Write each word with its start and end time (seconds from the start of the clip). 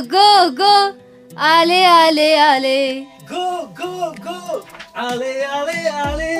Go 0.00 0.50
go 0.50 0.74
आले 1.38 1.84
आले 1.84 2.34
आले। 2.36 2.78
गो 3.30 3.46
गो 3.78 4.10
गो 4.24 4.62
आले 4.96 5.32
आले 5.42 5.88
आले। 5.88 6.34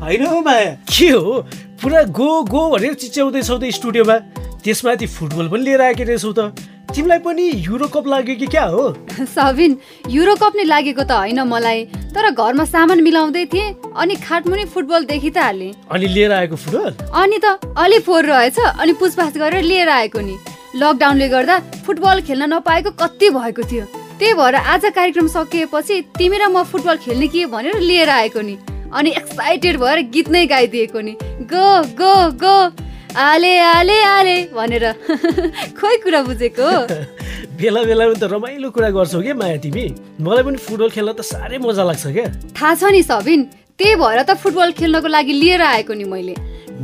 होइन 0.00 0.26
हौ 0.26 0.40
माया 0.40 0.70
के 0.88 1.08
हो? 1.10 1.40
पुरा 1.82 2.02
गो 2.02 2.42
गो 2.42 2.68
भनेर 2.70 2.94
चिच्याउँदैछौ 2.94 3.58
त 3.58 3.70
स्टुडियोमा। 3.70 4.16
त्यसमाथि 4.64 5.06
फुटबल 5.06 5.48
पनि 5.48 5.62
लिएर 5.64 5.80
आएकी 5.80 6.04
रहेछौ 6.04 6.32
त। 6.32 6.52
तिमीलाई 6.96 7.18
पनि 7.18 7.44
युरो 7.56 7.86
कप 7.86 8.06
लाग्यो 8.08 8.34
कि 8.36 8.46
क्या 8.46 8.62
हो? 8.64 8.82
सबिन 9.28 9.76
युरो 10.10 10.34
कप 10.34 10.52
नै 10.56 10.64
लागेको 10.64 11.02
त 11.04 11.12
होइन 11.12 11.40
मलाई। 11.44 11.84
तर 12.16 12.30
घरमा 12.30 12.64
सामान 12.64 13.02
मिलाउँदै 13.04 13.44
थिएँ 13.52 13.92
अनि 13.96 14.14
खाटमुनि 14.24 14.64
फुटबल 14.72 15.04
देखि 15.04 15.30
त 15.30 15.38
हालेँ। 15.38 15.72
अनि 15.92 16.06
लिएर 16.08 16.32
आएको 16.32 16.56
फुटबल? 16.56 16.90
अनि 17.12 17.38
त 17.44 17.74
अलि 17.76 17.98
फोहोर 18.00 18.24
रहेछ 18.24 18.58
अनि 18.80 18.92
पुछपाछ 18.96 19.36
गरेर 19.36 19.62
लिएर 19.62 19.88
आएको 19.88 20.20
नि। 20.20 20.36
लकडाउनले 20.76 21.28
गर्दा 21.28 21.58
फुटबल 21.84 22.20
खेल्न 22.22 22.48
नपाएको 22.54 22.90
कति 22.96 23.30
भएको 23.30 23.62
थियो। 23.62 23.84
त्यही 24.16 24.32
भएर 24.32 24.54
आज 24.56 24.84
कार्यक्रम 24.96 25.28
सकिएपछि 25.36 26.00
तिमी 26.16 26.38
र 26.38 26.48
म 26.48 26.64
फुटबल 26.64 26.96
खेल्ने 27.04 27.28
कि 27.28 27.44
भनेर 27.52 27.78
लिएर 27.84 28.08
आएको 28.08 28.40
नि। 28.40 28.56
अनि 28.88 29.10
एक्साइटेड 29.10 29.76
भएर 29.76 30.00
गीत 30.16 30.28
नै 30.32 30.46
गाइदिएको 30.46 31.00
नि। 31.00 31.16
Go 31.44 31.68
go 32.00 32.16
go. 32.40 32.85
आले 33.16 33.58
आले 33.58 34.00
आले 34.02 34.36
भनेर 34.54 34.84
खोइ 35.78 35.96
कुरा 36.04 36.20
बुझेको 36.22 36.70
बेला 37.60 37.82
बेलामा 37.88 38.14
त 38.20 38.28
रमाइलो 38.32 38.68
कुरा 38.70 38.90
गर्छौ 38.92 39.20
क्या 39.24 39.34
माया 39.40 39.56
तिमी? 39.64 39.84
मलाई 40.20 40.42
पनि 40.44 40.58
फुटबल 40.60 40.90
खेल्न 40.92 41.12
त 41.16 41.24
साह्रै 41.24 41.58
मजा 41.64 41.84
लाग्छ 41.88 42.04
क्या 42.12 42.26
थाहा 42.52 42.74
छ 42.76 42.92
नि 42.92 43.02
सबिन 43.08 43.40
त्यही 43.80 43.94
भएर 44.02 44.20
त 44.20 44.36
फुटबल 44.42 44.72
खेल्नको 44.80 45.08
लागि 45.08 45.32
लिएर 45.32 45.62
आएको 45.64 45.94
नि 45.96 46.04
मैले। 46.12 46.34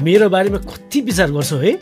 मेरो 0.05 0.29
बारेमा 0.33 0.59
कति 0.73 1.01
विचार 1.09 1.29
गर्छौ 1.37 1.56
है? 1.67 1.73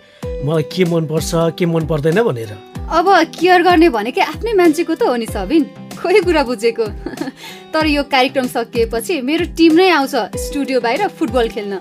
मलाई 0.46 0.66
के 0.74 0.84
मनपर्छ 0.90 1.30
के 1.54 1.66
मन 1.70 1.86
पर्दैन 1.86 2.22
भनेर। 2.26 2.50
अब 2.90 3.08
केयर 3.38 3.62
गर्ने 3.62 3.88
भनेकै 3.94 4.22
आफ्नै 4.22 4.52
मान्छेको 4.58 4.94
त 4.98 5.06
हो 5.06 5.14
नि 5.14 5.26
सबिन? 5.30 5.62
खोइ 5.94 6.20
कुरा 6.26 6.42
बुझेको? 6.42 6.86
तर 7.72 7.86
यो 7.86 8.02
कार्यक्रम 8.10 8.46
सकिएपछि 8.50 9.20
मेरो 9.22 9.44
टिम 9.54 9.72
नै 9.78 9.88
आउँछ 9.94 10.42
स्टुडियो 10.44 10.80
बाहिर 10.82 11.06
फुटबल 11.14 11.48
खेल्न। 11.54 11.78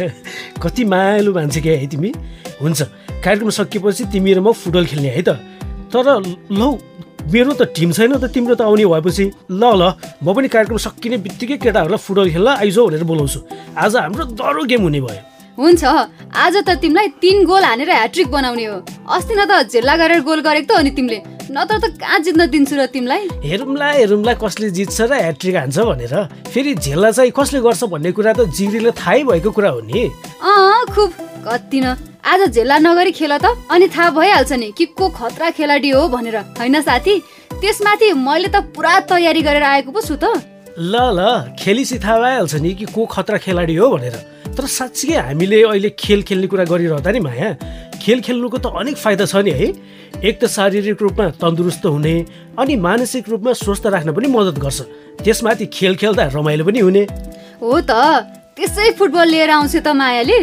कति 0.62 0.84
मायालु 0.84 1.32
मान्छे 1.32 1.60
क्या 1.64 1.76
है 1.80 1.86
तिमी? 1.88 2.12
हुन्छ 2.60 2.78
कार्यक्रम 3.24 3.50
सकिएपछि 3.56 4.04
तिमी 4.12 4.34
र 4.36 4.40
म 4.44 4.52
फुटबल 4.52 4.84
खेल्ने 4.84 5.08
है 5.16 5.22
त। 5.24 5.40
तर 5.88 6.06
लौ 6.52 6.68
मेरो 7.32 7.52
त 7.56 7.72
टिम 7.72 7.96
छैन 7.96 8.20
त 8.20 8.28
तिम्रो 8.28 8.60
त 8.60 8.68
आउने 8.68 8.84
भएपछि। 8.84 9.24
ल 9.48 9.64
ल 9.64 9.82
म 10.20 10.36
पनि 10.36 10.48
कार्यक्रम 10.52 10.76
सकिने 10.76 11.16
बित्तिकै 11.24 11.56
केटाहरूलाई 11.56 12.04
फुटबल 12.04 12.36
खेल्न 12.36 12.60
आइज 12.60 12.78
भनेर 12.84 13.04
बोलाउँछु। 13.08 13.40
आज 13.80 13.96
हाम्रो 13.96 14.24
दह्रो 14.36 14.68
गेम 14.68 14.82
हुने 14.84 15.00
भयो। 15.08 15.29
हुन्छ। 15.60 15.84
आज 15.84 16.56
त 16.64 16.70
तिमीलाई 16.80 17.08
तिन 17.20 17.44
गोल 17.44 17.64
हानेर 17.64 17.90
ह्याट्रिक 17.90 18.28
बनाउने 18.32 18.64
हो। 18.64 18.76
अस्ति 19.12 19.34
न 19.36 19.44
त 19.44 19.68
झेल्ला 19.68 19.96
गरेर 19.96 20.20
गोल 20.24 20.40
गरेको 20.40 20.72
त 20.72 20.76
हो 20.76 20.82
नि 20.82 20.90
तिमीले। 20.96 21.20
नत्र 21.52 21.76
त 21.76 21.84
कहाँ 22.00 22.18
जित्न 22.24 22.46
दिन्छु 22.48 22.74
र 22.80 22.86
तिमीलाई? 22.88 23.28
हेरौँला 23.44 23.88
हेरौँला 23.92 24.34
कसले 24.40 24.70
जित्छ 24.70 25.00
र 25.04 25.12
ह्याट्रिक 25.12 25.56
हान्छ 25.56 25.78
भनेर। 25.84 26.14
फेरि 26.48 26.74
झेल्ला 26.80 27.10
चाहिँ 27.10 27.32
कसले 27.36 27.60
गर्छ 27.60 27.84
भन्ने 27.92 28.10
कुरा 28.16 28.32
त 28.32 28.40
जिग्रीले 28.56 28.90
थाहै 28.96 29.20
भएको 29.28 29.50
कुरा 29.52 29.70
हो 29.70 29.80
नि। 29.84 30.08
अँ 30.40 30.84
खुब। 30.88 31.10
कति 31.44 31.80
न। 31.80 31.86
आज 32.24 32.40
झेल्ला 32.56 32.78
नगरी 32.78 33.12
खेल 33.12 33.36
त? 33.36 33.52
अनि 33.68 33.86
थाहा 33.88 34.10
भइहाल्छ 34.16 34.52
नि 34.52 34.72
कि 34.72 34.84
को 34.96 35.08
खतरा 35.12 35.50
खेलाडी 35.50 35.90
हो 35.90 36.08
भनेर। 36.08 36.36
होइन 36.56 36.80
साथी? 36.80 37.14
त्यसमाथि 37.52 38.12
मैले 38.16 38.48
त 38.48 38.64
पुरा 38.72 38.98
तयारी 39.12 39.42
गरेर 39.42 39.62
आएको 39.62 39.90
पो 39.92 40.00
छु 40.00 40.16
त। 40.16 40.24
ल 40.78 40.94
ल। 41.12 41.20
खेलिसी 41.58 41.98
थाहा 41.98 42.16
भइहाल्छ 42.16 42.54
नि 42.54 42.70
कि 42.74 42.84
को 42.94 43.04
खतरा 43.04 43.38
खेलाडी 43.44 43.74
हो 43.76 43.90
भनेर। 43.90 44.39
तर 44.56 44.66
साँच्चीकै 44.66 45.16
हामीले 45.16 45.62
अहिले 45.62 45.90
खेल 45.98 46.22
खेल्ने 46.28 46.46
कुरा 46.50 46.64
गरिरहँदा 46.70 47.10
नि 47.10 47.20
माया 47.20 47.48
खेल 48.02 48.20
खेल्नुको 48.20 48.58
त 48.58 48.66
अनेक 48.80 48.96
फाइदा 48.96 49.24
छ 49.24 49.44
नि 49.46 49.50
है। 49.50 49.68
एक 50.20 50.34
त 50.40 50.44
शारीरिक 50.48 51.00
रूपमा 51.00 51.26
तन्दुरुस्त 51.40 51.84
हुने 51.86 52.14
अनि 52.58 52.76
मानसिक 52.76 53.28
रूपमा 53.28 53.52
स्वस्थ 53.56 53.86
राख्न 53.94 54.12
पनि 54.12 54.28
मद्दत 54.28 54.58
गर्छ। 54.60 54.80
त्यसमाथि 55.24 55.66
खेल 55.72 55.94
खेल्दा 55.96 56.24
रमाइलो 56.34 56.64
पनि 56.64 56.80
हुने। 56.80 57.02
हो 57.62 57.80
त 57.80 57.92
त्यसै 58.56 58.90
फुटबल 58.98 59.28
लिएर 59.28 59.50
आउँछु 59.50 59.78
त 59.80 59.88
मायाले। 59.96 60.40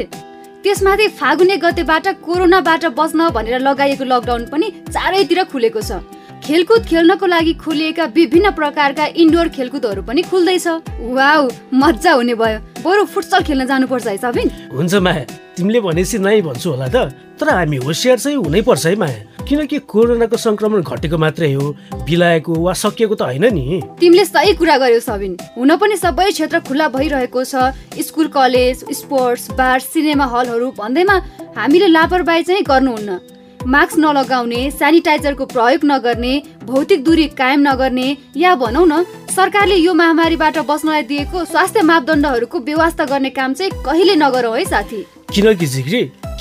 त्यसमाथि 0.64 1.08
फागुने 1.20 1.56
गतेबाट 1.58 2.08
कोरोनाबाट 2.26 2.84
बच्न 2.98 3.30
भनेर 3.36 3.60
लगाइएको 3.62 4.06
लकडाउन 4.06 4.44
पनि 4.50 4.68
चारैतिर 4.94 5.44
खुलेको 5.52 5.82
छ। 5.82 6.02
खेलकुद 6.44 6.86
खेल्नको 6.86 7.26
लागि 7.26 7.54
खोलिएका 7.54 8.06
विभिन्न 8.16 8.52
प्रकारका 8.52 9.06
इन्डोर 9.16 9.48
खेलकुदहरू 9.50 10.02
पनि 10.02 10.22
खुल्दैछ। 10.22 10.68
वाउ 11.00 11.50
मजा 11.74 12.12
हुने 12.14 12.36
भयो। 12.36 12.60
बरु 12.84 13.06
फुटसल 13.06 13.44
खेल्न 13.44 13.66
जानुपर्छ 13.66 14.08
है 14.08 14.18
सबिन? 14.18 14.48
हुन्छ 14.72 14.94
माया। 14.96 15.26
तिमीले 15.58 15.80
भनेपछि 15.82 16.18
नै 16.20 16.42
भन्छु 16.42 16.70
होला 16.70 16.88
त। 16.88 17.12
तर 17.40 17.50
हामी 17.50 17.78
होसियार 17.78 18.18
चाहिँ 18.20 18.38
हुनैपर्छ 18.38 18.86
है 18.86 18.96
माया। 18.96 19.20
किनकि 19.48 19.78
कोरोनाको 19.88 20.38
संक्रमण 20.38 20.82
घटेको 20.82 21.18
मात्रै 21.18 21.54
हो। 21.54 21.66
बिलाएको 22.06 22.54
वा 22.54 22.74
सकिएको 22.74 23.16
त 23.16 23.22
होइन 23.22 23.46
नि। 23.54 23.82
तिमीले 24.00 24.26
सही 24.26 24.54
कुरा 24.56 24.78
गर्यौ 24.78 25.00
सबिन। 25.00 25.38
हुन 25.58 25.76
पनि 25.76 25.96
सबै 25.98 26.32
क्षेत्र 26.32 26.60
खुल्ला 26.64 26.88
भइरहेको 26.96 27.44
छ। 27.44 27.76
School 28.00 28.28
college 28.28 28.86
sports 28.94 29.52
bar 29.60 29.80
cinema 29.80 30.26
हलहरू 30.26 30.72
भन्दैमा 30.80 31.16
हामीले 31.58 31.88
लापरवाही 31.88 32.44
चाहिँ 32.44 32.64
गर्नुहुन्न। 32.64 33.37
मास्क 33.68 33.98
नलगाउने 34.00 34.60
सेनिटाइजरको 34.72 35.46
प्रयोग 35.46 35.82
नगर्ने 35.86 36.34
भौतिक 36.64 37.04
दूरी 37.04 37.26
कायम 37.38 37.62
नगर्ने 37.62 38.06
या 38.38 38.54
भनौँ 38.56 38.86
न 38.88 39.04
सरकारले 39.36 39.76
यो 39.76 39.94
महामारीबाट 39.94 40.58
बस्नलाई 40.68 41.04
दिएको 41.04 41.44
स्वास्थ्य 41.46 41.82
मापदण्डहरूको 41.82 42.60
व्यवस्था 42.60 43.06
गर्ने 43.06 43.30
काम 43.30 43.54
चाहिँ 43.54 43.72
कहिले 43.86 44.16
नगरौँ 44.16 44.56
है 44.58 44.64
साथी? 44.66 45.04
किनकि 45.34 45.68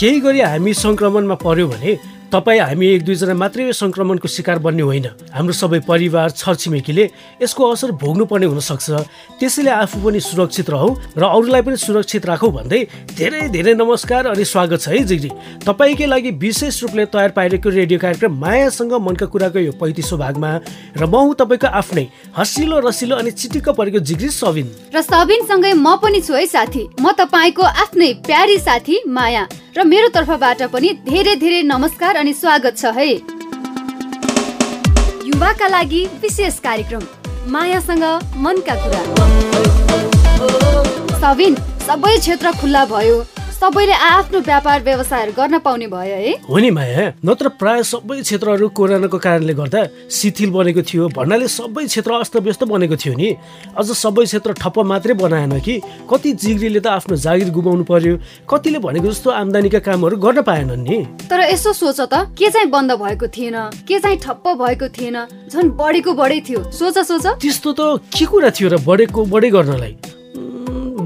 केही 0.00 0.20
गरी 0.20 0.40
हामी 0.40 0.74
संक्रमणमा 0.74 1.34
पर्यो 1.42 1.66
भने 1.68 1.98
तपाईँ 2.26 2.60
हामी 2.60 2.86
एक 2.86 3.02
दुईजना 3.06 3.34
मात्रै 3.38 3.64
यो 3.66 3.72
संक्रमणको 3.72 4.28
शिकार 4.28 4.58
बन्ने 4.58 4.82
होइन। 4.82 5.06
हाम्रो 5.30 5.52
सबै 5.54 5.78
परिवार 5.86 6.30
छरछिमेकीले 6.34 7.04
यसको 7.38 7.62
असर 7.70 7.90
भोग्नु 8.02 8.24
पर्ने 8.26 8.46
हुनसक्छ। 8.50 9.38
त्यसैले 9.38 9.70
आफू 9.70 10.02
पनि 10.02 10.20
सुरक्षित 10.20 10.70
रहौ 10.70 10.90
र 11.14 11.22
अरूलाई 11.22 11.62
पनि 11.62 11.76
सुरक्षित 11.78 12.26
राखौ 12.26 12.50
भन्दै 12.50 12.82
धेरै 13.14 13.48
धेरै 13.54 13.74
नमस्कार 13.78 14.26
अनि 14.26 14.44
स्वागत 14.44 14.80
छ 14.82 14.88
है 14.88 15.02
जिग्री। 15.06 15.30
तपाईँकै 15.62 16.06
लागि 16.06 16.30
विशेष 16.34 16.82
रूपले 16.82 17.04
तयार 17.14 17.30
पारेको 17.30 17.68
रेडियो 17.70 17.98
कार्यक्रम 18.02 18.32
मायासँग 18.34 18.92
मनका 18.98 19.26
कुराको 19.30 19.58
यो 19.62 19.72
पैँतिसौँ 19.78 20.18
भागमा 20.18 20.50
र 20.98 21.06
म 21.06 21.14
हुँ 21.30 21.34
तपाईँको 21.38 21.68
आफ्नै 21.70 22.06
हँसिलो 22.34 22.76
रसिलो 22.82 23.16
अनि 23.16 23.30
चिटिक्क 23.30 23.70
परेको 23.70 24.02
जिग्री 24.02 24.28
सबिन। 24.34 24.66
र 24.90 24.98
सबिनसँगै 24.98 25.72
म 25.78 25.94
पनि 26.02 26.20
छु 26.26 26.34
है 26.34 26.46
साथी। 26.46 26.82
म 26.98 27.14
तपाईँको 27.14 27.62
आफ्नै 27.62 28.10
प्यारी 28.26 28.58
साथी 28.58 29.06
माया। 29.06 29.46
र 29.76 29.84
मेरो 29.84 30.08
तर्फबाट 30.08 30.72
पनि 30.72 30.88
धेरै 31.04 31.36
धेरै 31.36 31.62
नमस्कार 31.68 32.15
अनि 32.16 32.32
स्वागत 32.34 32.76
छ 32.78 32.90
है। 32.96 33.06
युवाका 35.26 35.66
लागि 35.68 36.02
विशेष 36.22 36.58
कार्यक्रम 36.58 37.02
मायासँग 37.52 38.04
मनका 38.44 38.74
कुरा। 38.82 39.02
सबै 41.86 42.16
क्षेत्र 42.18 42.52
खुल्ला 42.60 42.84
भयो। 42.86 43.16
सबैले 43.56 43.92
आफ्नो 43.92 44.40
व्यापार 44.44 44.82
व्यवसायहरू 44.84 45.32
गर्न 45.32 45.58
पाउने 45.64 45.86
भयो 45.88 46.16
है? 46.16 46.32
हो 46.44 46.58
नि 46.60 46.70
माया। 46.76 47.04
नत्र 47.24 47.48
प्राय 47.56 47.82
सबै 47.88 48.20
क्षेत्रहरू 48.20 48.68
कोरोनाको 48.68 49.18
कारणले 49.18 49.54
गर्दा 49.56 49.80
शिथिल 50.12 50.50
बनेको 50.52 50.82
थियो 50.84 51.08
भन्नाले 51.16 51.48
सबै 51.48 51.84
क्षेत्र 51.86 52.12
अस्तव्यस्त 52.20 52.64
बनेको 52.68 52.96
थियो 53.00 53.14
नि। 53.16 53.28
अझ 53.72 53.88
सबै 53.96 54.24
क्षेत्र 54.28 54.52
ठप्प 54.60 54.78
मात्रै 54.92 55.14
बनाएन 55.16 55.56
कि 55.64 55.80
कति 56.04 56.32
जिग्रीले 56.36 56.80
त 56.84 56.86
आफ्नो 57.00 57.16
जागिर 57.16 57.48
गुमाउनु 57.56 57.84
पर्यो 57.88 58.44
कतिले 58.44 58.78
भनेको 58.84 59.08
जस्तो 59.08 59.30
आम्दानीका 59.32 59.80
कामहरू 59.88 60.16
गर्न 60.20 60.44
पाएनन् 60.44 60.84
नि। 60.84 60.98
तर 61.24 61.40
यसो 61.48 61.72
सोच 61.72 62.00
त 62.12 62.28
के 62.36 62.52
चाहिँ 62.52 62.68
बन्द 62.68 62.92
भएको 63.00 63.26
थिएन 63.32 63.56
के 63.88 63.98
चाहिँ 64.04 64.20
ठप्प 64.20 64.46
भएको 64.60 64.92
थिएन 64.92 65.16
झन् 65.48 65.72
बढेको 65.80 66.12
बढै 66.12 66.40
थियो। 66.44 66.60
सोच 66.76 66.98
सोच। 67.08 67.26
त्यस्तो 67.40 67.72
त 67.72 68.04
के 68.12 68.24
कुरा 68.28 68.50
थियो 68.52 68.68
र 68.68 68.84
बढेको 68.84 69.24
बढै 69.24 69.50
गर्नलाई? 69.56 69.92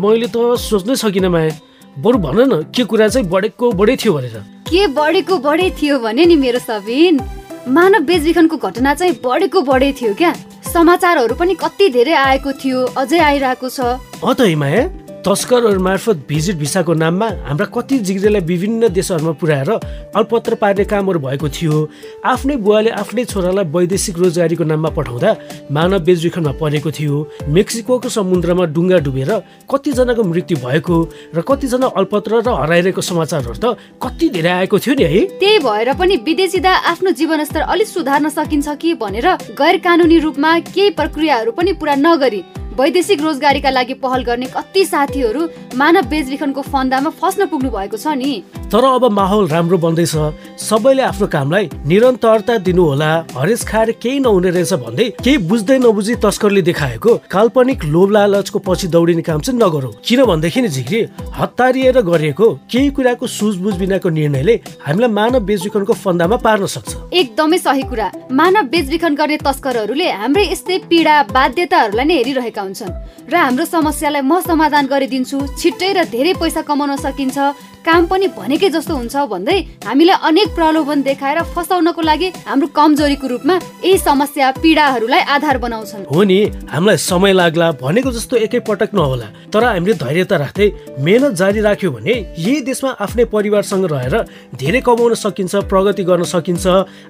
मैले 0.03 0.27
त 0.27 0.59
सोच्नै 0.59 0.99
सकिनँ 0.99 1.31
माया। 1.31 1.70
बरु 2.03 2.19
भन 2.19 2.39
न 2.43 2.63
के 2.75 2.85
कुरा 2.85 3.09
चाहिँ 3.09 3.29
बढेको 3.29 3.71
बढै 3.73 3.97
थियो 3.97 4.13
भनेर। 4.15 4.37
के 4.69 4.87
बढेको 4.97 5.39
बढे 5.39 5.71
थियो 5.81 5.99
भने 5.99 6.25
नि 6.27 6.37
मेरो 6.37 6.59
सबिन? 6.59 7.21
मानव 7.69 8.05
बेचबिखनको 8.09 8.57
घटना 8.57 8.95
चाहिँ 8.95 9.15
बढेको 9.25 9.63
बढे 9.63 9.93
थियो 10.01 10.15
क्या। 10.15 10.33
समाचारहरू 10.65 11.35
पनि 11.35 11.55
कति 11.55 11.89
धेरै 11.91 12.13
आएको 12.15 12.53
थियो 12.57 12.85
अझै 12.97 13.19
आइरहेको 13.21 13.69
छ। 13.69 13.81
त 14.25 14.41
है 14.41 14.55
माया 14.57 14.83
तस्करहरू 15.21 15.81
मार्फत 15.85 16.17
भिजिट 16.29 16.57
भिसाको 16.57 16.93
नाममा 16.97 17.27
हाम्रा 17.47 17.65
कति 17.77 17.99
जिग्रेलाई 18.09 18.41
विभिन्न 18.41 18.89
देशहरूमा 18.89 19.33
पुर्याएर 19.37 19.71
अल्पत्र 20.17 20.55
पार्ने 20.57 20.85
कामहरू 20.89 21.21
भएको 21.21 21.49
थियो। 21.51 21.77
आफ्नै 22.25 22.57
बुवाले 22.57 22.91
आफ्नै 22.97 23.25
छोरालाई 23.29 23.65
वैदेशिक 23.69 24.19
रोजगारीको 24.19 24.65
नाममा 24.65 24.89
पठाउँदा 24.97 25.31
मानव 25.69 25.99
बेचबिखनमा 26.09 26.53
परेको 26.57 26.91
थियो। 26.97 27.17
मेक्सिकोको 27.53 28.09
समुद्रमा 28.09 28.65
डुङ्गा 28.73 28.99
डुबेर 29.05 29.31
कतिजनाको 29.69 30.23
मृत्यु 30.25 30.57
भएको 30.65 30.97
र 31.37 31.41
कतिजना 31.45 31.87
अल्पत्र 32.01 32.41
र 32.41 32.49
हराइरहेको 32.57 33.03
समाचारहरू 33.05 33.61
त 33.61 33.77
कति 34.01 34.29
धेरै 34.33 34.53
आएको 34.65 34.79
थियो 34.81 34.95
नि 34.97 35.05
है? 35.05 35.21
त्यही 35.37 35.59
भएर 35.61 35.93
पनि 36.01 36.17
विदेशिदा 36.25 36.73
आफ्नो 36.97 37.11
जीवनस्तर 37.21 37.61
अलिक 37.69 37.89
सुधार्न 37.89 38.29
सकिन्छ 38.33 38.69
कि 38.81 38.95
भनेर 38.97 39.29
गैर 39.53 39.77
कानुनी 39.85 40.19
रूपमा 40.25 40.59
केही 40.73 40.91
प्रक्रियाहरू 40.97 41.53
पनि 41.53 41.73
पुरा 41.77 41.95
नगरी 42.01 42.43
वैदेशिक 42.81 43.21
रोजगारीका 43.23 43.71
लागि 43.71 43.95
पहल 44.01 44.23
गर्ने 44.25 44.47
कति 44.49 44.85
साथीहरू 44.87 45.41
मानव 45.77 46.07
बेचबिखनको 46.09 46.63
फन्दामा 46.65 47.11
फस्न 47.21 47.47
पुग्नु 47.47 47.71
भएको 47.71 47.97
छ 47.97 48.17
नि। 48.17 48.33
तर 48.73 48.85
अब 48.87 49.05
माहौल 49.13 49.49
राम्रो 49.49 49.79
बन्दैछ। 49.79 50.15
सबैले 50.59 51.03
आफ्नो 51.03 51.27
कामलाई 51.27 51.69
निरन्तरता 51.85 52.57
दिनुहोला। 52.65 53.11
हरेस 53.37 53.65
खाएर 53.69 53.91
केही 54.01 54.19
नहुने 54.21 54.51
रहेछ 54.51 54.73
भन्दै 54.81 55.09
केही 55.21 55.37
बुझ्दै 55.51 55.79
नबुझी 55.79 56.15
तस्करले 56.25 56.63
देखाएको 56.63 57.17
काल्पनिक 57.29 57.85
लोभ 57.85 58.11
लालचको 58.11 58.59
पछि 58.65 58.89
दौडिने 58.89 59.23
काम 59.29 59.41
चाहिँ 59.41 59.61
नगरौँ। 59.61 59.93
किनभनेदेखि 60.01 60.69
झिक्री 60.69 61.01
हतारिएर 61.37 62.01
गरिएको 62.01 62.49
केही 62.73 62.91
कुराको 62.97 63.27
सुझबुझ 63.29 63.75
बिनाको 63.77 64.09
निर्णयले 64.09 64.55
हामीलाई 64.87 65.13
मानव 65.19 65.45
बेचबिखनको 65.45 65.93
फन्दामा 66.01 66.37
पार्न 66.41 66.67
सक्छ। 66.77 66.97
एकदमै 67.13 67.59
सही 67.59 67.85
कुरा। 67.93 68.11
मानव 68.33 68.73
बेचबिखन 68.73 69.15
गर्ने 69.21 69.37
तस्करहरूले 69.45 70.11
हाम्रै 70.25 70.49
यस्तै 70.53 70.79
पीडा 70.89 71.23
बाध्यताहरूलाई 71.37 72.07
नै 72.07 72.17
हेरिरहेका 72.17 72.69
हुन्छन् 72.71 72.95
र 73.27 73.35
हाम्रो 73.37 73.65
समस्यालाई 73.67 74.23
म 74.23 74.41
समाधान 74.41 74.87
गरिदिन्छु 74.87 75.39
छिट्टै 75.59 75.91
र 75.93 75.99
धेरै 76.15 76.33
पैसा 76.39 76.63
कमाउन 76.63 76.97
सकिन्छ 77.03 77.37
काम 77.85 78.07
पनि 78.07 78.27
भनेकै 78.37 78.69
जस्तो 78.71 78.95
हुन्छ 78.95 79.17
भन्दै 79.33 79.57
हामीलाई 79.89 80.17
अनेक 80.29 80.49
प्रलोभन 80.55 81.03
देखाएर 81.03 81.39
फसाउनको 81.55 82.01
लागि 82.03 82.29
हाम्रो 82.47 82.67
कमजोरीको 82.77 83.27
रूपमा 83.27 83.55
यही 83.85 83.99
समस्या 83.99 84.51
पीडाहरूलाई 84.61 85.21
आधार 85.35 85.59
बनाउँछन्। 85.65 86.05
हो 86.13 86.23
नि 86.23 86.39
हामीलाई 86.69 86.97
समय 87.01 87.33
लाग्ला 87.33 87.71
भनेको 87.81 88.11
जस्तो 88.13 88.37
एकै 88.37 88.61
पटक 88.69 88.93
नहोला। 88.95 89.29
तर 89.49 89.65
हामीले 89.65 89.95
धैर्यता 89.97 90.37
राख्दै 90.37 90.67
मेहनत 91.01 91.33
जारी 91.41 91.61
राख्यो 91.61 91.91
भने 91.91 92.15
यही 92.37 92.61
देशमा 92.69 92.91
आफ्नै 93.01 93.25
परिवारसँग 93.33 93.85
रहेर 93.93 94.15
धेरै 94.61 94.81
कमाउन 94.85 95.15
सकिन्छ 95.17 95.65
प्रगति 95.73 96.05
गर्न 96.05 96.25
सकिन्छ। 96.29 96.67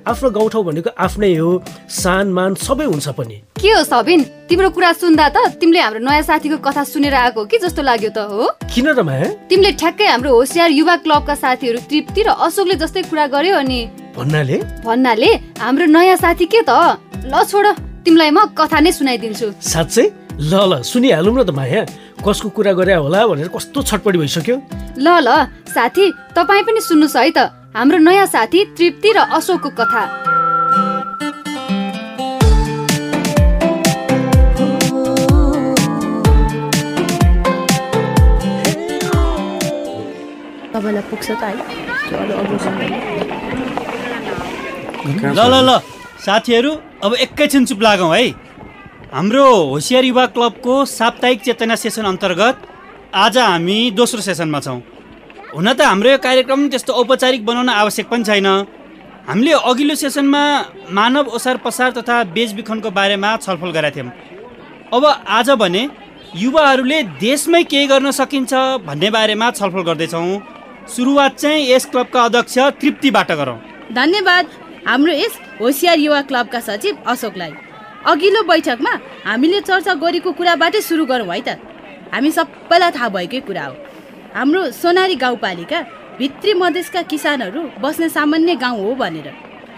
आफ्नो 0.06 0.30
गाउँठाउँ 0.30 0.64
भनेको 0.64 0.90
आफ्नै 0.96 1.34
हो 1.36 1.50
सान 1.90 2.30
मान 2.30 2.54
सबै 2.54 2.86
हुन्छ 2.86 3.08
पनि। 3.18 3.36
के 3.60 3.70
हो 3.70 3.82
सबिन? 3.84 4.20
तिम्रो 4.48 4.70
कुरा 4.70 4.92
सुन्दा 4.92 5.28
त 5.28 5.36
तिमीले 5.60 5.80
हाम्रो 5.80 6.00
नयाँ 6.00 6.22
साथीको 6.22 6.56
कथा 6.64 6.82
सुनेर 6.84 7.14
आएको 7.14 7.44
कि 7.44 7.58
जस्तो 7.58 7.82
लाग्यो 7.82 8.10
त 8.10 8.18
हो? 8.24 8.48
किन 8.72 8.86
र 8.96 9.02
माया? 9.02 9.26
तिमीले 9.50 9.70
ठ्याक्कै 9.76 10.06
हाम्रो 10.06 10.30
होसियार 10.60 10.76
युवा 10.76 10.96
क्लबका 11.00 11.34
साथीहरू 11.34 11.78
तृप्ति 11.88 12.20
र 12.20 12.28
अशोकले 12.36 12.76
जस्तै 12.76 13.02
कुरा 13.08 13.26
गर्यो 13.32 13.56
अनि 13.56 13.80
भन्नाले? 14.12 14.56
भन्नाले 14.84 15.30
हाम्रो 15.56 15.86
नयाँ 15.88 16.16
साथी 16.20 16.44
के 16.52 16.60
त? 16.68 17.00
ल 17.24 17.32
छोड 17.48 17.66
तिमीलाई 18.04 18.30
म 18.30 18.52
कथा 18.52 18.78
नै 18.84 18.92
सुनाइदिन्छु। 18.92 19.56
साँच्चै? 19.56 20.04
ल 20.36 20.52
ल 20.52 20.72
सुनिहालौँ 20.84 21.32
न 21.32 21.40
त 21.48 21.50
माया। 21.56 21.80
कसको 22.20 22.48
कुरा 22.52 22.72
गरे 22.76 22.92
होला 22.92 23.20
भनेर 23.24 23.48
कस्तो 23.48 23.80
छटपटी 23.88 24.18
भइसक्यो? 24.20 24.56
ल 25.00 25.08
ल 25.24 25.28
साथी 25.64 26.04
तपाईँ 26.36 26.64
पनि 26.68 26.80
सुन्नुहोस् 26.84 27.16
है 27.16 27.30
त। 27.32 27.38
हाम्रो 27.72 27.98
नयाँ 28.04 28.28
साथी 28.28 28.60
तृप्ति 28.76 29.08
र 29.16 29.18
अशोकको 29.32 29.70
कथा। 29.80 30.02
तपाईँलाई 40.80 41.04
पुग्छ 41.12 41.28
त 41.30 41.42
है 41.44 41.52
ल 45.36 45.40
ल 45.52 45.54
ल. 45.68 45.70
साथीहरू 46.24 46.72
अब 47.04 47.12
एकैछिन 47.24 47.64
चुप 47.68 47.80
लागौँ 47.82 48.10
है। 48.16 48.24
हाम्रो 49.12 49.44
होसियार 49.72 50.04
युवा 50.04 50.24
क्लबको 50.34 50.74
साप्ताहिक 50.88 51.38
चेतना 51.44 51.74
सेसन 51.76 52.04
अन्तर्गत 52.12 52.56
आज 53.14 53.36
हामी 53.38 53.78
दोस्रो 53.98 54.20
सेसनमा 54.20 54.60
छौँ। 54.60 54.80
हुन 55.54 55.68
त 55.72 55.80
हाम्रो 55.82 56.10
यो 56.10 56.18
कार्यक्रम 56.18 56.60
त्यस्तो 56.68 56.92
औपचारिक 56.92 57.44
बनाउन 57.46 57.68
आवश्यक 57.68 58.06
पनि 58.08 58.24
छैन। 58.24 58.48
हामीले 59.28 59.52
अघिल्लो 59.52 59.94
सेसनमा 59.94 60.42
मानव 60.96 61.24
ओसार 61.36 61.56
पसार 61.64 61.90
तथा 61.98 62.16
बेचबिखनको 62.36 62.90
बारेमा 62.90 63.30
छलफल 63.44 63.70
गरेका 63.76 63.90
थियौँ। 63.96 64.12
अब 64.94 65.04
आज 65.28 65.48
भने 65.62 65.82
युवाहरूले 66.36 66.98
देशमै 67.20 67.62
केही 67.64 67.86
गर्न 67.86 68.10
सकिन्छ 68.12 68.52
भन्ने 68.86 69.08
बारेमा 69.10 69.50
छलफल 69.58 69.82
गर्दैछौँ। 69.88 70.49
सुरुवात 70.88 71.36
चाहिँ 71.36 71.70
यस 71.70 71.84
क्लबका 71.86 72.24
अध्यक्ष 72.24 72.58
तृप्तिबाट 72.80 73.32
गरौँ। 73.32 73.58
धन्यवाद। 73.92 74.46
हाम्रो 74.86 75.12
यस 75.12 75.38
होसियार 75.60 75.98
युवा 75.98 76.20
क्लबका 76.22 76.60
सचिव 76.60 76.96
अशोकलाई। 77.06 77.52
अघिल्लो 78.06 78.42
बैठकमा 78.42 78.92
हामीले 79.24 79.60
चर्चा 79.60 79.94
गरेको 79.94 80.32
कुराबाटै 80.32 80.80
सुरु 80.80 81.04
गरौँ 81.06 81.28
है 81.28 81.40
त। 81.40 81.48
हामी 82.12 82.30
सबैलाई 82.30 82.90
थाहा 82.90 83.08
भएकै 83.08 83.40
कुरा 83.40 83.64
हो। 83.64 83.74
हाम्रो 84.34 84.70
सोनारी 84.72 85.14
गाउँपालिका 85.14 85.80
भित्री 86.18 86.52
मधेसका 86.54 87.02
किसानहरू 87.02 87.60
बस्ने 87.80 88.08
सामान्य 88.08 88.54
गाउँ 88.56 88.80
हो 88.80 88.94
भनेर 88.94 89.28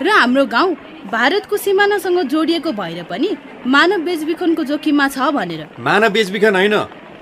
र 0.03 0.09
हाम्रो 0.09 0.45
गाउँ 0.47 0.75
भारतको 1.13 1.57
सिमानासँग 1.57 2.21
जोडिएको 2.31 2.73
भएर 2.73 3.03
पनि 3.11 3.31
मानव 3.67 4.01
बेचबिखनको 4.05 4.65
जोखिममा 4.65 5.09
छ 5.09 5.31
भनेर। 5.35 5.63
मानव 5.79 6.11
बेचबिखन 6.11 6.57
होइन 6.57 6.77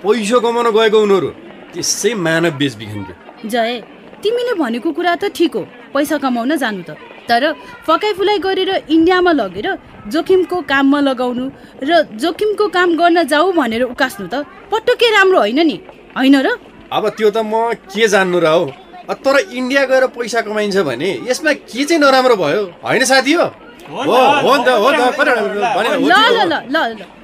पैसो 0.04 0.40
कमाउन 0.40 0.70
गएको 0.70 0.98
उनीहरू। 1.00 1.28
त्यसै 1.72 2.14
मानव 2.16 2.52
बेचबिखन 2.60 3.02
जय। 3.44 3.80
तिमीले 4.22 4.54
भनेको 4.54 4.90
कुरा 4.92 5.14
त 5.16 5.24
ठिक 5.32 5.54
हो 5.56 5.62
पैसा 5.94 6.16
कमाउन 6.18 6.56
जानु 6.56 6.82
त। 6.82 6.90
तर 7.28 7.42
फकाइ 7.86 8.12
फुलाइ 8.18 8.38
गरेर 8.38 8.70
इन्डियामा 8.90 9.32
लगेर 9.32 9.68
जोखिमको 10.12 10.56
काममा 10.66 11.00
लगाउनु 11.00 11.44
र 11.82 11.92
जोखिमको 12.18 12.68
काम 12.68 12.88
गर्न 12.96 13.18
जाऊ 13.32 13.52
भनेर 13.52 13.82
उकास्नु 13.94 14.26
त 14.28 14.44
पटक्कै 14.68 15.10
राम्रो 15.16 15.38
होइन 15.40 15.60
नि 15.66 15.76
होइन 16.16 16.36
र? 16.46 16.48
अब 16.92 17.04
त्यो 17.16 17.30
त 17.30 17.38
म 17.40 17.72
के 17.88 18.08
जान्नु 18.08 18.38
र 18.40 18.46
हो? 18.46 18.64
तर 19.10 19.36
इन्डिया 19.50 19.82
गएर 19.90 20.04
पैसा 20.14 20.40
कमाइन्छ 20.46 20.76
भने 20.86 21.10
यसमा 21.28 21.52
के 21.70 21.84
चाहिँ 21.84 22.00
नराम्रो 22.02 22.36
भयो? 22.36 22.62
होइन 22.84 23.04
साथी 23.04 23.32
हो? 23.38 23.46
ल 23.90 24.14
ल 26.70 26.76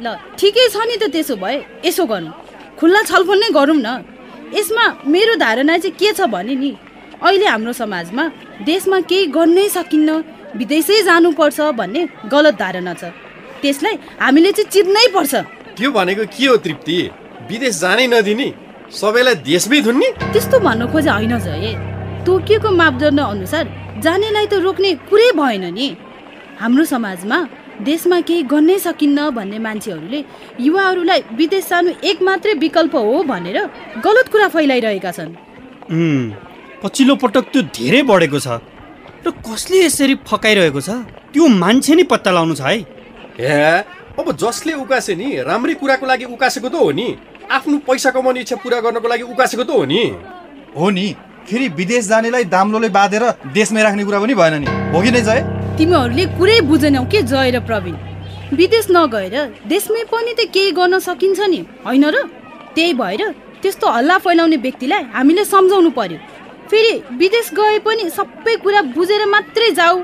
ल 0.02 0.06
ठिकै 0.38 0.64
छ 0.74 0.76
नि 0.88 0.96
त 0.96 1.04
त्यसो 1.14 1.34
भए 1.36 1.56
यसो 1.84 2.04
गरौँ। 2.06 2.32
खुल्ला 2.78 3.00
छलफल 3.10 3.38
नै 3.42 3.50
गरौँ 3.58 3.78
न। 3.78 4.15
यसमा 4.54 4.84
मेरो 5.12 5.34
धारणा 5.36 5.76
चाहिँ 5.78 5.96
के 5.98 6.12
छ 6.12 6.26
भने 6.34 6.54
नि 6.54 6.72
अहिले 7.22 7.46
हाम्रो 7.46 7.72
समाजमा 7.72 8.24
देशमा 8.64 9.00
केही 9.10 9.26
गर्नै 9.36 9.68
सकिन्न 9.68 10.10
विदेशै 10.56 11.02
जानुपर्छ 11.02 11.60
भन्ने 11.80 12.02
गलत 12.32 12.54
धारणा 12.62 12.94
छ। 12.94 13.12
त्यसलाई 13.62 13.96
हामीले 14.20 14.52
चाहिँ 14.52 14.70
चिर्नै 14.72 15.06
पर्छ। 15.14 15.34
त्यो 15.76 15.90
भनेको 15.90 16.24
के 16.34 16.46
हो 16.46 16.56
तृप्ति? 16.64 16.96
विदेश 17.48 17.74
जानै 17.80 18.06
नदिने 18.12 18.48
सबैलाई 19.00 19.34
देशमै 19.48 19.78
थुन्ने 19.86 20.08
त्यस्तो 20.32 20.56
भन्न 20.66 20.82
खोजे 20.92 21.10
होइन 21.10 21.34
जय। 21.46 21.66
तोकिएको 22.26 22.70
मापदण्ड 22.80 23.20
अनुसार 23.20 23.64
जानेलाई 24.04 24.46
त 24.46 24.54
रोक्ने 24.66 24.90
कुरै 25.08 25.30
भएन 25.38 25.64
नि। 25.74 25.88
हाम्रो 26.60 26.84
समाजमा 26.84 27.38
देशमा 27.84 28.20
केही 28.20 28.42
गर्नै 28.42 28.78
सकिन्न 28.78 29.30
भन्ने 29.30 29.58
मान्छेहरूले 29.58 30.20
युवाहरूलाई 30.60 31.20
विदेश 31.36 31.68
जानु 31.68 31.90
एक 32.04 32.22
मात्रै 32.22 32.54
विकल्प 32.64 32.94
हो 32.96 33.22
भनेर 33.22 33.58
गलत 34.04 34.26
कुरा 34.32 34.48
फैलाइरहेका 34.48 35.10
छन्। 35.12 35.32
पछिल्लो 36.82 37.14
पटक 37.16 37.44
त्यो 37.52 37.62
धेरै 37.76 38.02
बढेको 38.02 38.38
छ। 38.40 38.48
र 39.26 39.30
कसले 39.44 39.84
यसरी 39.84 40.14
फकाइरहेको 40.24 40.80
छ? 40.80 40.90
त्यो 41.32 41.44
मान्छे 41.46 41.94
नि 41.94 42.02
पत्ता 42.08 42.30
लगाउनु 42.30 42.54
छ 42.54 42.62
है। 42.64 42.76
हे 43.36 43.48
अब 44.16 44.26
जसले 44.40 44.72
उकासे 44.72 45.14
नि 45.14 45.28
राम्रै 45.44 45.74
कुराको 45.76 46.06
लागि 46.06 46.24
उकासेको 46.32 46.68
त 46.68 46.74
हो 46.80 46.90
नि। 46.90 47.06
आफ्नो 47.50 47.76
पैसा 47.84 48.10
कमाउने 48.10 48.40
इच्छा 48.40 48.56
पुरा 48.64 48.80
गर्नको 48.80 49.08
लागि 49.08 49.24
उकासेको 49.34 49.64
त 49.64 49.70
हो 49.70 49.84
नि। 49.84 50.02
हो 50.72 50.90
नि 50.90 51.06
फेरि 51.44 51.68
विदेश 51.78 52.04
जानेलाई 52.08 52.44
दाम्लोले 52.48 52.88
बाँधेर 52.88 53.24
देशमै 53.52 53.82
राख्ने 53.82 54.04
कुरा 54.04 54.18
पनि 54.20 54.34
भएन 54.34 54.54
नि। 54.64 54.68
हो 54.92 54.98
कि 55.02 55.10
नै 55.10 55.20
जय? 55.20 55.65
तिमीहरूले 55.78 56.24
कुरै 56.38 56.60
बुझेनौ 56.68 57.04
के 57.12 57.20
जय 57.22 57.50
र 57.50 57.60
प्रवीण? 57.60 57.96
विदेश 58.52 58.86
नगएर 58.90 59.34
देशमै 59.68 60.02
पनि 60.12 60.32
त 60.32 60.48
केही 60.54 60.70
गर्न 60.72 60.98
सकिन्छ 60.98 61.40
नि 61.52 61.60
होइन 61.84 62.04
र? 62.14 62.16
त्यही 62.74 62.92
भएर 63.00 63.22
त्यस्तो 63.62 63.86
हल्ला 63.96 64.16
फैलाउने 64.24 64.56
व्यक्तिलाई 64.56 65.02
हामीले 65.16 65.44
सम्झाउनु 65.44 65.90
पर्यो। 65.98 66.18
फेरि 66.70 66.92
विदेश 67.20 67.46
गए 67.58 67.78
पनि 67.84 68.08
सबै 68.08 68.56
कुरा 68.64 68.80
बुझेर 68.96 69.22
मात्रै 69.28 69.70
जाऊ 69.76 69.96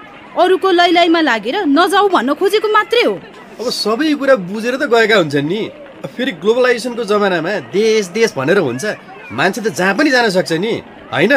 अरूको 0.42 0.68
लैलाइमा 0.70 1.20
लागेर 1.20 1.56
नजाऊ 1.78 2.08
भन्न 2.14 2.34
खोजेको 2.36 2.68
मात्रै 2.68 3.04
हो। 3.08 3.14
अब 3.60 3.66
सबै 3.72 4.12
कुरा 4.20 4.34
बुझेर 4.52 4.76
त 4.76 4.84
गएका 4.92 5.16
हुन्छन् 5.16 5.48
नि। 5.48 5.60
फेरि 6.04 6.32
ग्लोबलाइजेसनको 6.42 7.04
जमानामा 7.08 7.52
देश 7.72 8.12
देश 8.12 8.30
भनेर 8.36 8.58
हुन्छ। 8.60 8.84
मान्छे 9.32 9.60
त 9.64 9.68
जहाँ 9.72 9.94
पनि 9.96 10.10
जान 10.10 10.28
सक्छ 10.36 10.52
नि। 10.60 10.72
होइन? 11.12 11.32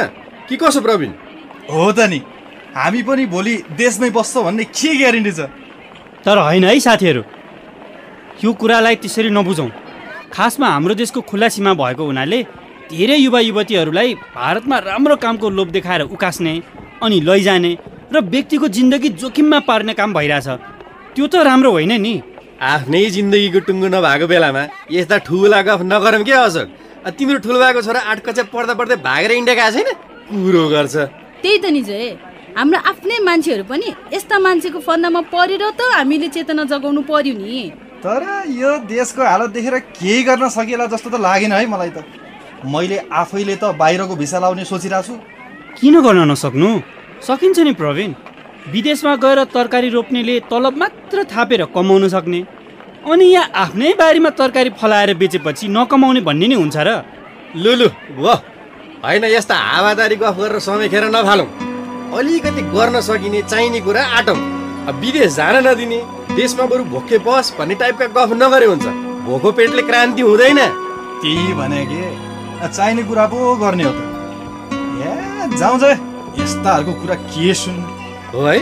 कि 0.48 0.56
कसो 0.60 0.80
प्रवीण? 0.84 1.12
हो 1.72 1.92
त 1.92 2.00
नि। 2.12 2.20
हामी 2.76 3.02
पनि 3.08 3.26
भोलि 3.32 3.56
देशमै 3.80 4.10
बस्छौँ 4.12 4.44
भन्ने 4.44 4.64
के 4.68 4.92
ग्यारेन्टी 5.00 5.32
छ? 5.32 5.48
तर 6.26 6.38
होइन 6.38 6.64
है 6.68 6.80
साथीहरू 6.80 7.22
यो 8.44 8.50
कुरालाई 8.52 8.96
त्यसरी 9.00 9.30
नबुझौँ। 9.32 9.70
खासमा 10.28 10.68
हाम्रो 10.68 10.94
देशको 11.00 11.22
खुल्ला 11.24 11.48
सीमा 11.56 11.74
भएको 11.80 12.04
हुनाले 12.04 12.40
धेरै 12.92 13.18
युवा 13.18 13.40
युवतीहरूलाई 13.48 14.14
भारतमा 14.36 14.78
राम्रो 14.90 15.16
कामको 15.24 15.48
लोभ 15.58 15.70
देखाएर 15.72 16.02
उकास्ने 16.12 16.54
अनि 17.00 17.18
लैजाने 17.24 17.72
र 18.12 18.16
व्यक्तिको 18.34 18.68
जिन्दगी 18.68 19.10
जोखिममा 19.24 19.60
पार्ने 19.64 19.94
काम 19.96 20.12
भइरहेछ। 20.14 20.48
त्यो 21.16 21.26
त 21.32 21.48
राम्रो 21.48 21.72
होइन 21.72 21.94
नि। 22.02 22.14
आफ्नै 22.60 23.04
जिन्दगीको 23.16 23.60
टुङ्गो 23.68 23.88
नभएको 23.96 24.28
बेलामा 24.28 24.64
यस्ता 24.92 25.18
ठुला 25.24 25.62
गफ 25.64 25.80
नगरौँ 25.88 26.24
के 26.28 26.34
अशोक 26.44 26.68
तिम्रो 27.16 27.40
ठुलो 27.40 27.58
भएको 27.64 27.82
छोरा 27.88 28.00
आठ 28.12 28.20
कक्षा 28.20 28.44
पढ्दा 28.52 28.74
पढ्दै 28.76 28.96
भागेर 29.00 29.32
इन्डिया 29.32 29.56
गएको 29.56 29.72
छैन? 29.76 29.90
कुरो 30.28 30.64
गर्छ। 30.76 30.96
त्यही 31.40 31.58
त 31.64 31.66
नि 31.72 31.82
जय 31.88 32.35
हाम्रो 32.58 32.80
आफ्नै 32.90 33.18
मान्छेहरू 33.28 33.64
पनि 33.70 33.90
यस्ता 34.14 34.38
मान्छेको 34.40 34.80
फन्दामा 34.80 35.22
परेर 35.32 35.64
त 35.76 35.82
हामीले 35.94 36.28
चेतना 36.36 36.64
जगाउनु 36.72 37.02
पर्यो 37.04 37.34
नि। 37.36 37.58
तर 38.00 38.22
यो 38.56 38.72
देशको 38.88 39.22
हालत 39.24 39.50
देखेर 39.52 39.76
केही 40.00 40.22
गर्न 40.24 40.48
सकिएला 40.56 40.86
जस्तो 40.94 41.10
त 41.10 41.20
लागेन 41.20 41.52
है 41.52 41.66
मलाई 41.68 41.92
त। 41.92 42.08
मैले 42.64 42.98
आफैले 43.12 43.56
त 43.60 43.76
बाहिरको 43.76 44.16
भिसा 44.16 44.40
लाउने 44.40 44.64
सोचिरहेको 44.72 45.04
छु। 45.04 45.14
किन 45.80 45.96
गर्न 46.00 46.32
नसक्नु? 46.32 46.70
सकिन्छ 47.28 47.60
नि 47.60 47.74
प्रवीण। 47.76 48.12
विदेशमा 48.72 49.16
गएर 49.20 49.44
तरकारी 49.52 49.90
रोप्नेले 49.92 50.40
तलब 50.48 50.80
मात्र 50.80 51.28
थापेर 51.28 51.66
कमाउन 51.76 52.08
सक्ने। 52.16 52.42
अनि 53.04 53.26
यहाँ 53.36 53.52
आफ्नै 53.64 53.94
बारीमा 54.00 54.30
तरकारी 54.40 54.70
फलाएर 54.80 55.14
बेचेपछि 55.20 55.68
नकमाउने 55.76 56.22
भन्ने 56.24 56.48
नै 56.48 56.56
हुन्छ 56.56 56.78
र। 56.88 57.04
लुलु 57.60 57.88
व 58.16 58.26
होइन 59.04 59.24
यस्ता 59.36 59.56
हावादारी 59.68 60.16
गफ 60.24 60.36
गरेर 60.40 60.60
समय 60.64 60.88
खेर 60.88 61.12
नफालौँ। 61.12 61.65
अलिकति 62.14 62.62
गर्न 62.74 63.02
सकिने 63.02 63.42
चाहिने 63.42 63.80
कुरा 63.82 64.04
आटौँ 64.18 64.38
अब 64.88 64.96
विदेश 65.02 65.36
जान 65.36 65.56
नदिने 65.68 66.00
देशमा 66.36 66.66
बरु 66.66 66.84
भोके 66.86 67.18
बस 67.26 67.54
भन्ने 67.60 67.76
टाइपका 67.76 68.08
गफ 68.16 68.34
नगरे 68.34 68.66
हुन्छ। 68.66 68.86
भोको 69.26 69.52
पेटले 69.52 69.82
क्रान्ति 69.82 70.22
हुँदैन। 70.22 70.60
त्यही 71.22 71.54
भने 71.54 71.82
कि 71.90 72.02
चाहिने 72.68 73.04
कुरा 73.04 73.26
पो 73.28 73.56
गर्ने 73.58 73.84
हो 73.84 73.92
त। 73.92 74.00
ए 75.02 75.58
जाउँ 75.58 75.80
जा। 75.80 75.92
यस्ताहरूको 76.40 76.94
कुरा 77.02 77.16
के 77.26 77.54
सुन्नु 77.54 77.86
हो 78.32 78.46
है? 78.46 78.60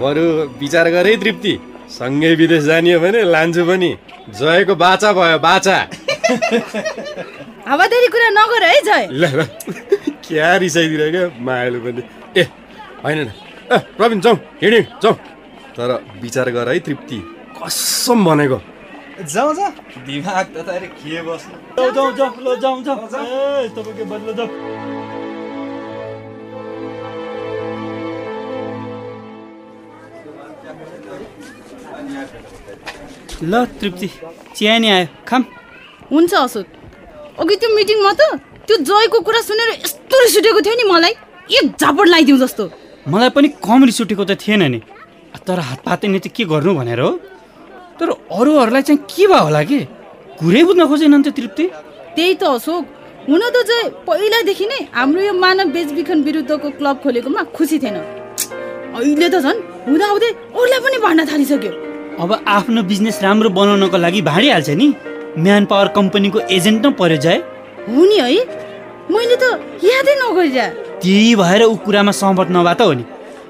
बरु 0.00 0.24
विचार 0.60 0.90
गरे 0.90 1.16
तृप्ति। 1.16 1.52
सँगै 1.90 2.34
विदेश 2.34 2.64
जाने 2.64 2.92
हो 2.92 3.00
भने 3.00 3.22
लान्छु 3.24 3.64
पनि। 3.64 3.90
जयको 4.30 4.74
बाचा 4.74 5.12
भयो 5.12 5.38
बाचा। 5.38 5.76
हावादारी 7.68 8.08
कुरा 8.08 8.28
नगर 8.30 8.62
है 8.62 8.80
जय। 8.82 9.08
ल 9.10 9.24
ल। 9.36 9.46
क्या 10.26 10.56
रिसाइदिरहेको 10.56 11.44
मायालु 11.44 11.78
पनि। 11.80 12.02
ए 12.36 12.42
होइन 13.04 13.18
ए 13.18 13.78
प्रवीण 13.96 14.20
जाउँ 14.20 14.36
हिँड्यौँ 14.62 14.84
जाउँ। 15.02 15.16
तर 15.76 15.90
विचार 16.22 16.50
गर 16.50 16.68
है 16.68 16.78
तृप्ति। 16.86 17.18
कसम 17.56 18.24
भनेको। 18.24 18.58
जाउँ 19.32 19.52
जा 19.56 19.68
दिमाग 20.06 20.46
त 20.56 20.68
के 21.00 21.22
बस्नु 21.24 21.56
जाउँ 21.76 21.92
जाउँ 21.96 22.12
जाउँ 22.16 22.32
ल 22.44 22.60
जाउँ 22.60 22.82
जाउँ। 22.84 22.98
ए 23.24 23.68
तपाईँको 23.76 24.04
बदलो 24.12 24.32
जाउँ। 24.38 24.50
ल 33.44 33.64
तृप्ति 33.80 34.08
चिया 34.56 34.78
नि 34.78 34.88
आयो। 34.90 35.06
खाम। 35.28 35.42
हुन्छ 36.10 36.32
अशोक 36.34 36.66
अघि 37.40 37.56
त्यो 37.60 37.68
मिटिङमा 37.76 38.12
त 38.12 38.22
त्यो 38.66 38.76
जयको 38.88 39.18
कुरा 39.20 39.40
सुनेर 39.48 39.70
यस्तो 39.76 40.16
रिस 40.24 40.36
उठेको 40.40 40.60
थियो 40.60 40.76
नि 40.76 40.84
मलाई। 40.92 41.14
एक 41.46 41.72
झापड 41.80 42.08
लगाइदिउँ 42.08 42.38
जस्तो। 42.38 42.70
मलाई 43.08 43.30
पनि 43.30 43.48
कम 43.62 43.84
रिस 43.84 44.00
उठेको 44.00 44.24
त 44.24 44.34
थिएन 44.34 44.62
नि। 44.70 44.80
तर 45.46 45.58
हात 45.60 45.80
पातेने 45.86 46.18
चाहिँ 46.18 46.34
के 46.36 46.44
गर्नु 46.44 46.74
भनेर 46.74 47.00
हो? 47.00 47.10
तर 48.00 48.08
अरूहरूलाई 48.10 48.82
चाहिँ 48.82 48.98
के 49.06 49.26
भयो 49.26 49.42
होला 49.46 49.62
कि? 49.62 49.78
कुरै 50.42 50.62
बुझ्न 50.64 50.86
खोजेनन् 50.90 51.22
त 51.22 51.28
तृप्ति। 51.38 51.64
त्यही 52.16 52.34
त 52.34 52.42
अशोक। 52.50 52.84
हुन 53.28 53.42
त 53.54 53.56
जय 53.62 53.82
पहिलादेखि 54.06 54.66
नै 54.66 54.80
हाम्रो 54.90 55.22
यो 55.22 55.32
मानव 55.32 55.70
बेचबिखन 55.70 56.18
विरुद्धको 56.26 56.68
क्लब 56.78 56.96
खोलेकोमा 57.02 57.42
खुसी 57.54 57.78
थिएन। 57.78 57.96
अहिले 58.98 59.28
त 59.28 59.36
झन् 59.38 59.60
हुँदा 59.86 60.06
हुँदै 60.10 60.30
अरूलाई 60.50 60.80
पनि 60.82 60.98
भाँड्न 60.98 61.22
थालिसक्यो। 61.30 61.72
अब 62.22 62.30
आफ्नो 62.42 62.82
बिजनेस 62.90 63.22
राम्रो 63.22 63.48
बनाउनको 63.54 63.96
लागि 63.96 64.20
भाँडिहाल्छ 64.30 64.70
नि। 64.70 64.88
म्यान 65.38 65.64
पावर 65.70 65.88
कम्पनीको 65.94 66.38
एजेन्ट 66.50 66.86
न 66.86 66.90
पर्यो 66.98 67.16
जाए। 67.22 67.38
हो 67.86 68.00
नि 68.02 68.18
है। 68.18 68.42
मैले 69.14 69.36
त 69.36 69.44
यादै 69.84 70.14
नगरिरह। 70.22 70.95
त्यही 71.02 71.34
भएर 71.36 71.62
ऊ 71.64 71.76
कुरामा 71.84 72.12
सहमत 72.12 72.48
नभए 72.50 72.74
त 72.74 72.80
हो 72.82 72.92
नि। 72.92 73.04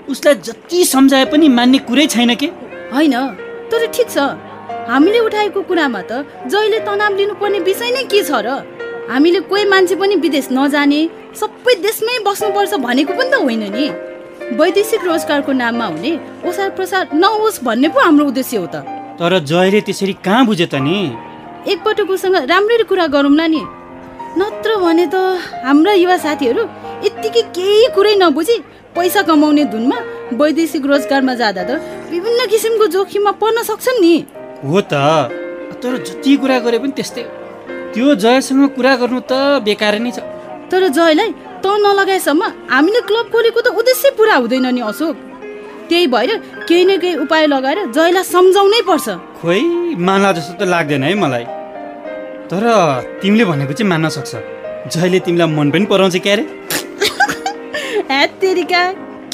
उसलाई 0.09 0.35
जति 0.47 0.85
सम्झाए 0.85 1.25
पनि 1.33 1.49
मान्ने 1.49 1.79
कुरै 1.88 2.07
छैन 2.07 2.35
के? 2.35 2.47
होइन 2.95 3.15
तर 3.71 3.87
ठिक 3.95 4.09
छ। 4.11 4.19
हामीले 4.91 5.19
उठाएको 5.26 5.61
कुरामा 5.69 6.00
त 6.11 6.26
जहिले 6.47 6.79
तनाव 6.87 7.12
लिनुपर्ने 7.17 7.59
विषय 7.69 7.91
नै 7.91 8.03
के 8.11 8.23
छ 8.23 8.31
र? 8.47 8.49
हामीले 9.11 9.41
कोही 9.50 9.65
मान्छे 9.73 9.95
पनि 9.95 10.15
विदेश 10.25 10.49
नजाने 10.53 11.00
सबै 11.35 11.75
देशमै 11.87 12.19
बस्नुपर्छ 12.26 12.75
भनेको 12.87 13.12
पनि 13.19 13.31
त 13.31 13.35
होइन 13.43 13.65
नि। 13.76 13.87
वैदेशिक 14.59 15.03
रोजगारको 15.05 15.53
नाममा 15.53 15.87
हुने 15.87 16.12
ओसार 16.47 16.71
प्रसार 16.76 17.05
नहोस् 17.15 17.62
भन्ने 17.67 17.88
पो 17.95 17.99
हाम्रो 18.00 18.26
उद्देश्य 18.31 18.57
हो 18.57 18.67
त। 18.67 18.76
तर 19.19 19.33
जयले 19.43 19.81
त्यसरी 19.87 20.15
कहाँ 20.26 20.47
बुझ्यो 20.47 20.67
त 20.67 20.76
नि? 20.87 20.99
एकपटक 21.67 22.11
उसँग 22.11 22.37
राम्ररी 22.50 22.85
कुरा 22.91 23.07
गरौँला 23.15 23.47
नि। 23.47 23.62
नत्र 24.38 24.71
भने 24.85 25.07
त 25.07 25.17
हाम्रा 25.65 25.93
युवा 26.03 26.17
साथीहरू 26.26 26.62
यत्तिकै 27.07 27.43
केही 27.57 27.87
कुरै 27.97 28.15
नबुझी 28.23 28.57
पैसा 28.97 29.23
कमाउने 29.29 29.65
धुनमा 29.73 29.99
वैदेशिक 30.41 30.85
रोजगारमा 30.91 31.35
जाँदा 31.41 31.63
त 31.69 31.71
विभिन्न 32.13 32.41
किसिमको 32.53 32.87
जोखिममा 32.95 33.33
पर्न 33.41 33.63
सक्छन् 33.71 34.01
नि। 34.05 34.15
हो 34.65 34.81
त। 34.91 34.95
तर 35.83 35.93
जति 36.07 36.33
कुरा 36.41 36.59
गरे 36.65 36.79
पनि 36.83 36.93
त्यस्तै। 36.99 37.25
त्यो 37.93 38.15
जयसँग 38.23 38.63
कुरा 38.77 38.93
गर्नु 39.01 39.21
त 39.31 39.33
बेकार 39.67 39.95
नै 40.05 40.11
छ। 40.17 40.19
तर 40.71 40.83
जयलाई 40.97 41.31
त 41.63 41.67
नलगाएसम्म 41.85 42.43
हामीले 42.73 43.01
क्लब 43.09 43.27
खोलेको 43.33 43.61
त 43.61 43.69
उद्देश्य 43.81 44.11
पुरा 44.19 44.35
हुँदैन 44.43 44.67
नि 44.77 44.81
अशोक। 44.91 45.17
त्यही 45.89 46.07
भएर 46.15 46.31
केही 46.69 46.85
न 46.89 46.91
केही 47.03 47.15
उपाय 47.25 47.47
लगाएर 47.53 47.79
जयलाई 47.97 48.25
सम्झाउनै 48.35 48.81
पर्छ। 48.89 49.07
खोइ 49.39 49.61
मान्ला 50.07 50.31
जस्तो 50.37 50.55
त 50.59 50.63
लाग्दैन 50.73 51.03
है 51.07 51.15
मलाई। 51.15 51.45
तर 52.51 52.65
तिमीले 53.23 53.45
भनेको 53.51 53.73
चाहिँ 53.79 53.91
मान्न 53.93 54.09
सक्छ। 54.17 54.33
जयले 54.93 55.19
तिमीलाई 55.27 55.49
मन 55.57 55.69
पनि 55.71 55.87
पराउँछ 55.93 56.17
क्यारे? 56.27 56.45
ह्यात 58.11 58.31
तेरिका। 58.41 58.83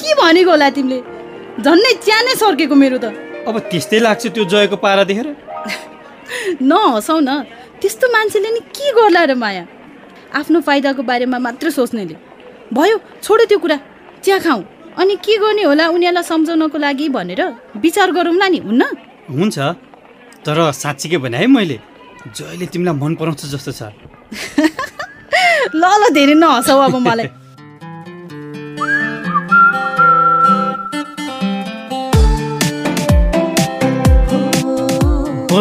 के 0.00 0.14
भनेको 0.20 0.50
होला 0.50 0.68
तिमीले? 0.76 0.98
झन्नै 1.64 1.92
च्यानै 2.04 2.34
सर्केको 2.42 2.74
मेरो 2.74 2.98
त। 3.04 3.06
अब 3.48 3.56
त्यस्तै 3.70 3.98
लाग्छ 4.06 4.22
त्यो 4.34 4.44
जयको 4.52 4.76
पारा 4.84 5.02
देखेर। 5.10 5.28
नहसाउ 6.70 7.18
न। 7.20 7.30
त्यस्तो 7.80 8.06
मान्छेले 8.14 8.50
नि 8.56 8.60
के 8.72 8.86
गर्ला 8.96 9.22
र 9.30 9.34
माया? 9.36 9.64
आफ्नो 10.38 10.58
फाइदाको 10.66 11.02
बारेमा 11.10 11.38
मात्र 11.46 11.70
सोच्नेले। 11.76 12.16
भयो 12.72 12.96
छोडो 13.24 13.44
त्यो 13.50 13.58
कुरा। 13.64 13.78
चिया 14.24 14.38
खाउँ 14.40 14.62
अनि 15.00 15.14
के 15.24 15.36
गर्ने 15.42 15.62
होला 15.68 15.84
उनीहरूलाई 15.92 16.24
सम्झाउनको 16.32 16.78
लागि 16.78 17.08
भनेर 17.16 17.42
विचार 17.84 18.08
गरौँला 18.16 18.48
नि 18.48 18.58
हुन्न? 18.64 18.82
हुन्छ। 19.36 19.58
तर 20.46 20.58
साँच्चीकै 20.72 21.18
भने 21.24 21.36
है 21.36 21.46
मैले 21.46 21.78
जयले 22.36 22.66
तिमीलाई 22.72 22.94
मन 23.02 23.12
पराउँछ 23.20 23.40
जस्तो 23.52 23.72
छ। 23.78 23.82
ल 25.80 25.84
ल 26.00 26.02
धेरै 26.16 26.34
नहसाउ 26.40 26.78
अब 26.88 26.96
मलाई। 26.96 27.28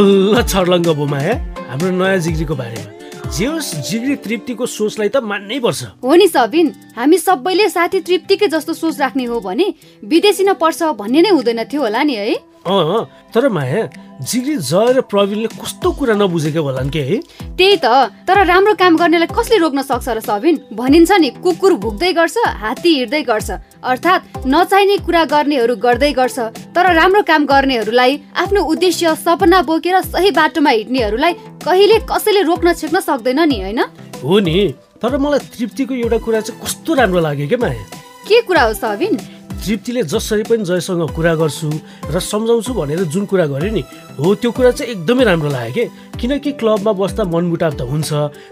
बल्ल 0.02 0.42
छर्लङ्ग 0.50 0.88
बोमाया 0.98 1.34
हाम्रो 1.70 1.90
नयाँ 1.94 2.18
जिग्रीको 2.26 2.56
बारेमा। 2.58 3.30
जे 3.30 3.46
होस् 3.46 3.70
जिग्री 3.86 4.16
तृप्तिको 4.26 4.66
सोचलाई 4.66 5.10
त 5.14 5.22
मान्नै 5.22 5.60
पर्छ। 5.62 6.02
हो 6.02 6.14
नि 6.18 6.28
सबिन 6.28 6.68
हामी 6.98 7.18
सबैले 7.22 7.70
साथी 7.70 8.00
तृप्तिकै 8.10 8.48
जस्तो 8.50 8.74
सोच 8.82 8.96
राख्ने 8.98 9.26
हो 9.30 9.38
भने 9.46 9.66
विदेशी 10.02 10.44
नपर्छ 10.50 10.98
भन्ने 10.98 11.22
नै 11.22 11.30
हुँदैन 11.38 11.62
थियो 11.70 11.82
होला 11.86 12.02
नि 12.02 12.16
है? 12.18 12.34
अँ 12.62 13.06
तर 13.34 13.48
माया 13.50 13.88
जिग्री 14.22 14.56
जय 14.58 14.92
र 14.94 15.02
प्रवीणले 15.02 15.48
कस्तो 15.58 15.92
कुरा 15.98 16.14
नबुझेको 16.14 16.62
होलान् 16.62 16.90
के 16.94 17.02
है? 17.02 17.18
त्यही 17.58 17.78
त 17.82 18.14
तर 18.22 18.46
राम्रो 18.46 18.74
काम 18.78 18.98
गर्नेलाई 18.98 19.34
कसले 19.34 19.58
रोक्न 19.58 19.82
सक्छ 19.82 20.08
र 20.08 20.20
सबिन? 20.22 20.70
भनिन्छ 20.78 21.12
नि 21.12 21.30
कुकुर 21.42 21.74
भुक्दै 21.82 22.12
गर्छ 22.14 22.38
हात्ती 22.62 22.90
हिँड्दै 22.96 23.22
गर्छ। 23.26 23.50
अर्थात् 23.82 24.46
नचाहिने 24.46 24.98
कुरा 25.02 25.24
गर्नेहरू 25.34 25.76
गर्दै 25.82 26.12
गर्छ 26.14 26.38
तर 26.70 26.86
राम्रो 26.94 27.22
काम 27.26 27.46
गर्नेहरूलाई 27.50 28.14
आफ्नो 28.38 28.62
उद्देश्य 28.62 29.16
सपना 29.26 29.62
बोकेर 29.66 30.02
सही 30.14 30.32
बाटोमा 30.32 30.70
हिँड्नेहरूलाई 30.70 31.34
कहिले 31.66 31.98
कसैले 32.06 32.42
रोक्न 32.46 32.74
छेक्न 32.78 33.00
सक्दैन 33.02 33.40
नि 33.50 33.58
होइन? 33.62 33.82
हो 34.22 34.40
नि 34.40 34.74
तर 35.02 35.18
मलाई 35.18 35.40
तृप्तिको 35.50 35.94
एउटा 35.98 36.18
कुरा 36.22 36.40
चाहिँ 36.46 36.62
कस्तो 36.62 36.94
राम्रो 36.94 37.20
लाग्यो 37.26 37.48
क्या 37.50 37.58
माया? 37.58 37.84
के 38.30 38.42
कुरा 38.46 38.64
हो 38.64 38.74
सबिन? 38.78 39.18
तृप्तिले 39.62 40.04
जसरी 40.10 40.44
पनि 40.50 40.64
जयसँग 40.66 41.02
कुरा 41.14 41.34
गर्छु 41.38 41.70
र 42.10 42.20
सम्झाउँछु 42.20 42.74
भनेर 42.74 43.02
जुन 43.14 43.26
कुरा 43.30 43.46
गर्यो 43.54 43.72
नि 43.74 43.84
हो 44.20 44.34
त्यो 44.36 44.52
कुरा 44.52 44.72
चाहिँ 44.72 44.92
एकदमै 44.92 45.24
राम्रो 45.24 45.50
लाग्यो 45.50 45.86
कि। 45.86 46.10
किनकि 46.22 46.52
क्लबमा 46.62 46.92
बस्दा 46.94 47.24
मनमुटाव 47.24 47.72
त 47.74 47.82
हुन्छ 47.82 48.12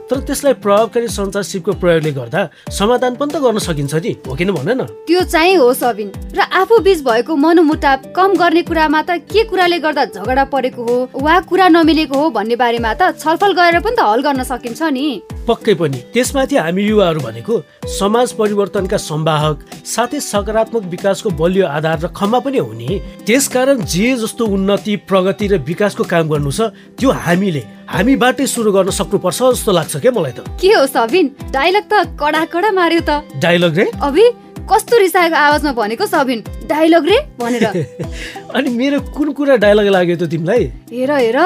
तर 0.10 0.20
त्यसलाई 0.26 0.54
प्रभावकारी 0.64 1.08
सञ्चार 1.08 1.44
सिपको 1.44 1.72
प्रयोगले 1.78 2.12
गर्दा 2.12 2.42
समाधान 2.72 3.16
पनि 3.16 3.32
त 3.34 3.38
गर्न 3.44 3.60
सकिन्छ 3.62 3.94
नि 3.96 4.12
हो 4.26 4.36
किन 4.36 4.52
भन 4.52 4.70
न? 4.74 4.82
त्यो 5.06 5.22
चाहिँ 5.30 5.56
हो 5.56 5.74
सबिन। 5.74 6.10
र 6.34 6.40
आफू 6.50 6.80
बीच 6.82 7.00
भएको 7.06 7.36
मनोमुटाव 7.36 8.10
कम 8.16 8.34
गर्ने 8.42 8.62
कुरामा 8.66 9.02
त 9.02 9.22
के 9.30 9.44
कुराले 9.46 9.80
गर्दा 9.80 10.06
झगडा 10.18 10.44
परेको 10.50 10.82
हो 10.82 10.98
वा 11.22 11.40
कुरा 11.46 11.68
नमिलेको 11.70 12.16
हो 12.18 12.30
भन्ने 12.34 12.56
बारेमा 12.56 12.94
त 12.94 13.14
छलफल 13.22 13.54
गरेर 13.54 13.80
पनि 13.86 13.96
त 13.96 14.02
हल 14.02 14.22
गर्न 14.26 14.44
सकिन्छ 14.50 14.82
नि। 14.90 15.06
पक्कै 15.46 15.74
पनि। 15.74 16.00
त्यसमाथि 16.14 16.56
हामी 16.58 16.84
युवाहरू 16.84 17.20
भनेको 17.20 17.54
समाज 18.00 18.34
परिवर्तनका 18.34 18.98
संवाहक 18.98 19.58
साथै 19.86 20.20
सकारात्मक 20.22 20.84
विकासको 20.90 21.30
बलियो 21.38 21.66
आधार 21.68 21.98
र 22.02 22.08
खम्बा 22.18 22.40
पनि 22.40 22.58
हो 22.58 22.74
नि। 22.74 23.02
त्यसकारण 23.26 23.86
जे 23.86 24.16
जस्तो 24.18 24.46
उन्नति 24.46 24.96
प्रगति 25.10 25.48
र 25.48 25.58
विकासको 25.66 26.04
काम 26.04 26.30
गर्नु 26.30 26.52
छ 26.52 26.62
त्यो 27.00 27.12
हामीले 27.12 27.64
हामीबाटै 27.88 28.46
सुरु 28.48 28.72
गर्न 28.72 28.90
सक्नुपर्छ 28.90 29.40
जस्तो 29.54 29.72
लाग्छ 29.72 29.98
क्या 29.98 30.12
मलाई 30.12 30.32
त। 30.32 30.40
के 30.62 30.74
हो 30.74 30.86
सबिन? 30.86 31.26
डाइलग 31.52 31.84
त 31.92 31.94
कडा 32.20 32.44
कडा 32.54 32.72
मार्यो 32.72 33.02
त। 33.02 33.12
डाइलग 33.42 33.78
रे? 33.78 33.86
अभि 34.02 34.26
कस्तो 34.70 34.98
रिसाएको 34.98 35.36
आवाजमा 35.36 35.72
भनेको 35.74 36.06
सबिन? 36.06 36.40
डाइलग 36.70 37.06
रे? 37.06 37.18
भनेर। 37.40 37.66
अनि 38.56 38.70
मेरो 38.70 39.00
कुन 39.18 39.32
कुरा 39.34 39.56
डाइलग 39.66 39.88
लाग्यो 39.88 40.16
त 40.16 40.30
तिमीलाई? 40.30 40.64
हेर 40.94 41.12
हेर। 41.12 41.40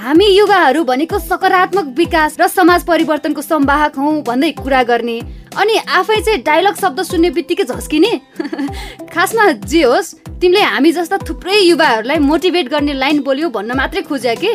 हामी 0.00 0.26
युवाहरू 0.26 0.84
भनेको 0.84 1.18
सकारात्मक 1.18 1.86
विकास 1.96 2.36
र 2.40 2.46
समाज 2.48 2.84
परिवर्तनको 2.88 3.42
सम्वाहक 3.42 3.98
हौ 3.98 4.12
भन्दै 4.24 4.50
कुरा 4.62 4.82
गर्ने। 4.88 5.16
अनि 5.56 5.76
आफै 5.98 6.20
चाहिँ 6.20 6.42
डायलग 6.46 6.74
शब्द 6.80 7.02
सुन्ने 7.02 7.30
बित्तिकै 7.30 7.64
झस्किने? 7.64 8.12
खासमा 9.14 9.50
जे 9.66 9.82
होस् 9.82 10.14
तिमीले 10.40 10.62
हामी 10.62 10.92
जस्ता 10.92 11.16
थुप्रै 11.28 11.58
युवाहरूलाई 11.58 12.18
मोटिभेट 12.18 12.68
गर्ने 12.70 12.92
लाइन 12.92 13.20
बोल्यो 13.26 13.48
भन्न 13.50 13.76
मात्रै 13.76 14.02
खोज्या 14.08 14.34
के? 14.44 14.52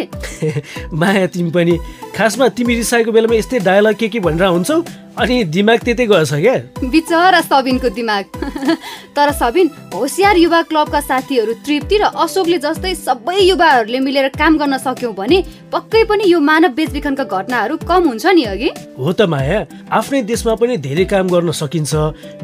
माया 1.00 1.28
तिमी 1.28 1.52
पनि। 1.52 1.78
खासमा 2.16 2.48
तिमी 2.58 2.76
रिसाएको 2.76 3.12
बेलामा 3.12 3.36
यस्तै 3.36 3.60
डायलग 3.60 3.96
के 4.00 4.08
के 4.08 4.20
भनेर 4.20 4.48
हुन्छौ? 4.48 4.82
अनि 5.16 5.44
दिमाग 5.48 5.80
त्यतै 5.80 6.06
गएछ 6.12 6.32
क्या? 6.34 6.56
बिचरा 6.92 7.42
सबिनको 7.42 7.90
दिमाग। 7.96 8.24
तर 9.16 9.32
सबिन 9.32 9.70
होसियार 9.94 10.38
युवा 10.38 10.62
क्लबका 10.72 11.00
साथीहरू 11.02 11.54
तृप्ति 11.64 11.98
र 11.98 12.04
अशोकले 12.24 12.58
जस्तै 12.60 12.94
सबै 12.96 13.38
युवाहरूले 13.40 14.00
मिलेर 14.00 14.28
काम 14.36 14.58
गर्न 14.58 14.78
सक्यौँ 14.78 15.14
भने 15.16 15.40
पक्कै 15.72 16.04
पनि 16.10 16.24
यो 16.28 16.40
मानव 16.40 16.76
बेचबिखनका 16.76 17.24
घटनाहरू 17.24 17.78
कम 17.88 18.08
हुन्छ 18.10 18.26
नि 18.36 18.44
अघि? 18.44 18.70
हो 19.00 19.12
त 19.14 19.22
माया। 19.32 19.60
आफ्नै 19.92 20.22
देशमा 20.28 20.56
पनि 20.60 20.78
धेरै 20.86 21.06
काम 21.10 21.26
गर्न 21.34 21.52
सकिन्छ। 21.52 21.94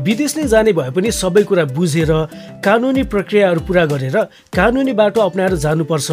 विदेश 0.01 0.31
नै 0.37 0.45
जाने 0.49 0.71
भए 0.73 0.89
पनि 0.89 1.09
सबै 1.13 1.43
कुरा 1.45 1.65
बुझेर 1.77 2.11
कानुनी 2.65 3.03
प्रक्रियाहरू 3.13 3.61
पुरा 3.69 3.85
गरेर 3.85 4.17
कानुनी 4.49 4.93
बाटो 4.97 5.21
अप्नाएर 5.21 5.55
जानुपर्छ। 5.61 6.09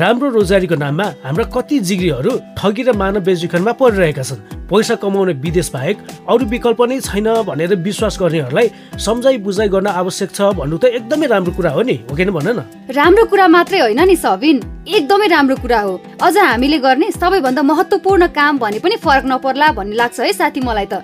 राम्रो 0.00 0.28
रोजगारीको 0.32 0.76
नाममा 0.80 1.06
हाम्रा 1.24 1.44
कति 1.52 1.76
जिग्रीहरू 1.84 2.32
ठगी 2.58 2.82
र 2.82 2.90
मानव 2.96 3.20
बेचबिखनमा 3.28 3.72
परिरहेका 3.76 4.24
छन्। 4.24 4.40
पैसा 4.66 4.94
कमाउने 4.98 5.32
विदेश 5.44 5.68
बाहेक 5.70 5.96
अरू 6.26 6.44
विकल्प 6.50 6.80
नै 6.82 6.98
छैन 7.00 7.28
भनेर 7.46 7.74
विश्वास 7.86 8.18
गर्नेहरूलाई 8.18 8.66
सम्झाइ 8.98 9.36
बुझाइ 9.38 9.68
गर्न 9.68 9.86
आवश्यक 9.86 10.30
छ 10.32 10.40
भन्नु 10.58 10.76
त 10.78 10.84
एकदमै 10.98 11.26
राम्रो 11.30 11.52
कुरा 11.54 11.70
हो 11.70 11.82
नि 11.86 11.96
हो 12.08 12.16
किन 12.16 12.30
भन 12.34 12.48
न? 12.48 12.58
राम्रो 12.90 13.24
कुरा 13.30 13.46
मात्रै 13.46 13.78
होइन 13.80 14.00
नि 14.02 14.16
सबिन 14.16 14.56
एकदमै 14.88 15.26
राम्रो 15.28 15.56
कुरा 15.62 15.80
हो। 15.86 15.94
अझ 16.18 16.34
हामीले 16.36 16.78
गर्ने 16.82 17.10
सबैभन्दा 17.14 17.62
महत्त्वपूर्ण 17.62 18.26
काम 18.34 18.58
भने 18.58 18.78
पनि 18.82 18.96
फरक 18.98 19.24
नपर्ला 19.30 19.70
भन्ने 19.78 19.96
लाग्छ 19.96 20.18
है 20.20 20.32
साथी 20.32 20.60
मलाई 20.66 20.86
त। 20.90 20.94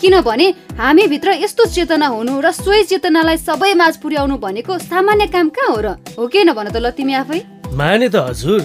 किनभने 0.00 0.46
हामीभित्र 0.78 1.30
यस्तो 1.42 1.64
चेतना 1.72 2.06
हुनु 2.06 2.40
र 2.40 2.50
सोही 2.52 2.82
चेतनालाई 2.84 3.36
सबै 3.38 3.72
माझ 3.74 3.96
पुर्याउनु 3.96 4.36
भनेको 4.36 4.78
सामान्य 4.78 5.26
काम 5.32 5.48
कहाँ 5.48 5.68
हो 5.72 5.80
र? 5.80 5.88
हो 6.18 6.26
कि 6.28 6.44
भन 6.46 6.68
त 6.68 6.76
ल 6.76 6.90
तिमी 6.92 7.14
आफै? 7.16 7.40
माने 7.72 8.08
त 8.08 8.16
हजुर। 8.16 8.60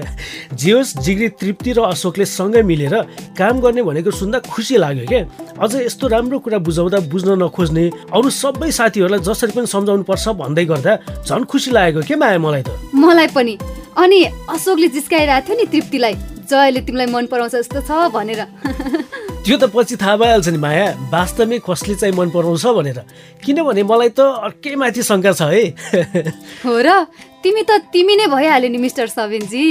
जे 0.60 0.72
होस् 0.72 0.96
जिग्री 1.00 1.28
तृप्ति 1.40 1.72
र 1.72 1.80
अशोकले 1.88 2.24
सँगै 2.24 2.62
मिलेर 2.62 2.94
काम 3.34 3.60
गर्ने 3.60 3.82
भनेको 3.82 4.10
सुन्दा 4.10 4.38
खुसी 4.52 4.76
लाग्यो 4.76 5.06
क्या 5.08 5.20
अझ 5.56 5.72
यस्तो 5.88 6.06
राम्रो 6.08 6.38
कुरा 6.44 6.58
बुझाउँदा 6.60 6.98
बुझ्न 7.08 7.40
नखोज्ने 7.42 7.84
अरू 8.12 8.28
सबै 8.30 8.70
साथीहरूलाई 8.70 9.20
जसरी 9.24 9.52
पनि 9.56 9.66
सम्झाउनु 9.66 10.04
पर्छ 10.04 10.28
भन्दै 10.36 10.64
गर्दा 10.70 10.92
झन् 11.24 11.48
खुसी 11.50 11.70
लागेको 11.72 12.00
के 12.04 12.14
माया 12.14 12.38
मलाई 12.38 12.62
त? 12.62 12.70
मलाई 12.94 13.28
पनि। 13.34 13.54
अनि 13.96 14.18
अशोकले 14.52 14.88
जिस्काइरहेको 14.92 15.46
थियो 15.48 15.56
नि 15.56 15.66
तृप्तिलाई। 15.72 16.35
जयले 16.46 16.80
तिमीलाई 16.86 17.06
मन 17.12 17.26
पराउँछ 17.26 17.54
जस्तो 17.56 17.80
छ 17.82 17.90
भनेर। 18.14 18.40
त्यो 19.44 19.56
त 19.58 19.64
पछि 19.70 19.96
थाहा 19.96 20.16
भइहाल्छ 20.16 20.48
नि 20.48 20.58
माया। 20.58 20.86
वास्तवमै 21.10 21.58
कसले 21.62 21.94
चाहिँ 21.94 22.14
मन 22.14 22.30
पराउँछ 22.30 22.66
भनेर। 22.66 22.98
किनभने 23.44 23.82
मलाई 23.82 24.10
त 24.10 24.20
अर्कै 24.46 24.74
माथि 24.74 25.02
शङ्का 25.02 25.32
छ 25.32 25.42
है। 25.50 25.64
हो 26.64 26.74
र 26.82 27.06
तिमी 27.42 27.62
त 27.62 27.70
तिमी 27.92 28.16
नै 28.16 28.26
भइहाल्यो 28.26 28.70
नि 28.70 28.78
मिस्टर 28.78 29.06
सबिनजी। 29.08 29.64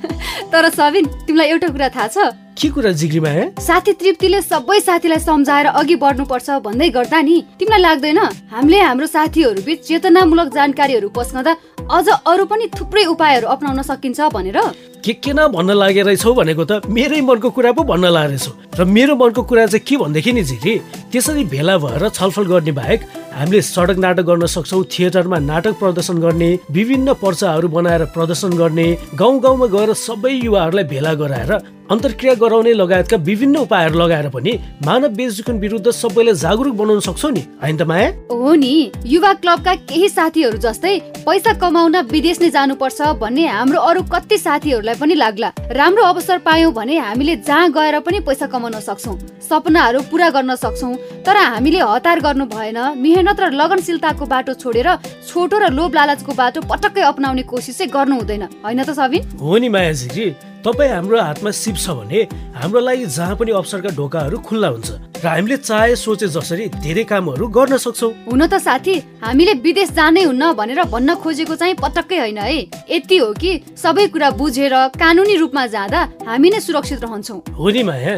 तर 0.52 0.68
सबिन 0.70 1.04
तिमीलाई 1.26 1.48
एउटा 1.48 1.68
कुरा 1.68 1.88
थाहा 1.96 2.06
छ? 2.06 2.16
के 2.60 2.68
कुरा 2.68 2.90
जिग्री 2.92 3.20
माया 3.20 3.44
साथी 3.60 3.92
तृप्तिले 4.00 4.40
सबै 4.42 4.78
साथीलाई 4.80 5.18
सम्झाएर 5.18 5.66
अघि 5.80 5.96
बढ्नुपर्छ 5.96 6.48
भन्दै 6.66 6.88
गर्दा 6.96 7.20
नि 7.22 7.36
तिमीलाई 7.58 7.80
लाग्दैन। 7.80 8.18
हामीले 8.52 8.80
हाम्रो 8.80 9.06
साथीहरू 9.06 9.60
बिच 9.64 9.80
चेतनामूलक 9.88 10.48
जानकारीहरू 10.52 11.08
पस्कँदा 11.16 11.52
अझ 11.88 12.06
अरू 12.26 12.44
पनि 12.44 12.66
थुप्रै 12.76 13.04
उपायहरू 13.14 13.46
अप्नाउन 13.48 13.82
सकिन्छ 13.82 14.20
भनेर। 14.36 14.58
के 15.00 15.12
के 15.14 15.32
न 15.32 15.48
भन्न 15.48 15.72
लागेर 15.72 16.04
रहेछौ 16.04 16.32
भनेको 16.34 16.64
त 16.64 16.84
मेरै 16.92 17.20
मनको 17.24 17.50
कुरा 17.56 17.72
पो 17.72 17.82
भन्न 17.88 18.12
लागेछौ 18.12 18.52
र 18.76 18.84
मेरो 18.84 19.16
मनको 19.16 19.42
कुरा 19.48 19.66
चाहिँ 19.72 19.84
के 19.88 19.96
भनेदेखि 19.96 20.32
नि 20.32 20.42
झिरी 20.44 20.72
त्यसरी 21.08 21.44
भेला 21.48 21.76
भएर 21.80 22.08
छलफल 22.12 22.44
गर्ने 22.52 22.72
बाहेक 22.76 23.00
हामीले 23.32 23.62
सडक 23.64 23.98
नाटक 24.04 24.24
गर्न 24.28 24.46
सक्छौँ 24.46 24.84
थिएटरमा 24.92 25.38
नाटक 25.40 25.74
प्रदर्शन 25.80 26.16
गर्ने 26.20 26.50
विभिन्न 26.76 26.99
पर्चाहरू 27.08 27.68
बनाएर 27.68 28.04
प्रदर्शन 28.04 28.52
गर्ने 28.52 28.86
गाउँ 29.14 29.40
गाउँमा 29.40 29.66
गएर 29.66 29.92
सबै 29.96 30.32
युवाहरूलाई 30.32 30.84
भेला 30.84 31.14
गराएर 31.14 31.52
अन्तर्क्रिया 31.90 32.34
गराउने 32.34 32.72
लगायतका 32.72 33.16
विभिन्न 33.18 33.56
उपायहरू 33.58 33.98
लगाएर 33.98 34.28
पनि 34.30 34.52
मानव 34.86 35.08
बेचबिखन 35.10 35.58
विरुद्ध 35.58 35.90
सबैलाई 35.90 36.34
जागरुक 36.34 36.74
बनाउन 36.74 37.00
सक्छौ 37.00 37.28
नि 37.28 37.40
होइन 37.62 37.76
त 37.76 37.82
माया? 37.82 38.08
हो 38.30 38.54
नि 38.54 38.92
युवा 39.06 39.32
क्लबका 39.34 39.74
केही 39.90 40.08
साथीहरू 40.08 40.58
जस्तै 40.62 40.94
पैसा 41.26 41.52
कमाउन 41.58 41.96
विदेश 42.06 42.40
नै 42.40 42.50
जानुपर्छ 42.50 43.00
भन्ने 43.18 43.46
हाम्रो 43.46 43.80
अरू 43.82 44.02
कति 44.06 44.38
साथीहरूलाई 44.38 44.94
पनि 45.00 45.14
लाग्ला। 45.14 45.50
राम्रो 45.70 46.04
अवसर 46.04 46.38
पायौँ 46.46 46.72
भने 46.72 46.98
हामीले 46.98 47.36
जहाँ 47.42 47.70
गएर 47.72 47.98
पनि 48.06 48.20
पैसा 48.28 48.46
कमाउन 48.46 48.78
सक्छौँ 48.80 49.16
सपनाहरू 49.48 50.00
पुरा 50.10 50.28
गर्न 50.30 50.54
सक्छौँ 50.56 50.94
तर 51.26 51.36
हामीले 51.36 51.80
हतार 51.90 52.20
गर्नु 52.20 52.46
भएन 52.54 52.78
मेहनत 52.98 53.40
र 53.40 53.50
लगनशीलताको 53.52 54.26
बाटो 54.26 54.54
छोडेर 54.62 54.88
छोटो 55.26 55.58
र 55.58 55.72
लोभ 55.74 55.94
लालचको 55.94 56.38
बाटो 56.38 56.60
पटक्कै 56.70 57.02
अप्नाउने 57.10 57.42
कोसिस 57.50 57.78
चाहिँ 57.78 57.92
गर्नु 57.92 58.14
हुँदैन 58.22 58.46
होइन 58.62 58.82
त 58.84 58.94
सबिन? 58.94 59.26
हो 59.42 59.58
नि 59.58 59.68
मायाजी 59.68 60.30
तपाईँ 60.60 60.90
हाम्रो 60.90 61.20
हातमा 61.20 61.50
सिप 61.50 61.76
छ 61.76 61.90
भने 61.96 62.20
हाम्रो 62.52 62.80
लागि 62.80 63.06
जहाँ 63.16 63.36
पनि 63.36 63.50
अवसरका 63.52 63.90
ढोकाहरू 63.96 64.38
खुल्ला 64.44 64.68
हुन्छ 64.68 64.90
र 65.20 65.26
हामीले 65.26 65.56
चाहे 65.56 65.96
सोचे 65.96 66.28
जसरी 66.28 66.66
धेरै 66.84 67.04
कामहरू 67.04 67.46
गर्न 67.48 67.76
सक्छौँ। 67.76 68.12
हुन 68.28 68.46
त 68.46 68.60
साथी 68.60 68.94
हामीले 69.24 69.52
विदेश 69.64 69.90
जानै 69.96 70.22
हुन्न 70.24 70.52
भनेर 70.52 70.82
भन्न 70.92 71.14
खोजेको 71.16 71.54
चाहिँ 71.56 71.74
पटक्कै 71.80 72.18
होइन 72.18 72.38
है। 72.38 72.60
यति 72.92 73.16
हो 73.16 73.32
कि 73.40 73.50
सबै 73.76 74.06
कुरा 74.12 74.30
बुझेर 74.36 74.74
कानुनी 75.00 75.36
रूपमा 75.36 75.66
जाँदा 75.66 76.00
हामी 76.28 76.48
नै 76.50 76.60
सुरक्षित 76.60 77.00
रहन्छौँ। 77.04 77.40
हो 77.56 77.70
नि 77.70 77.82
माया। 77.82 78.14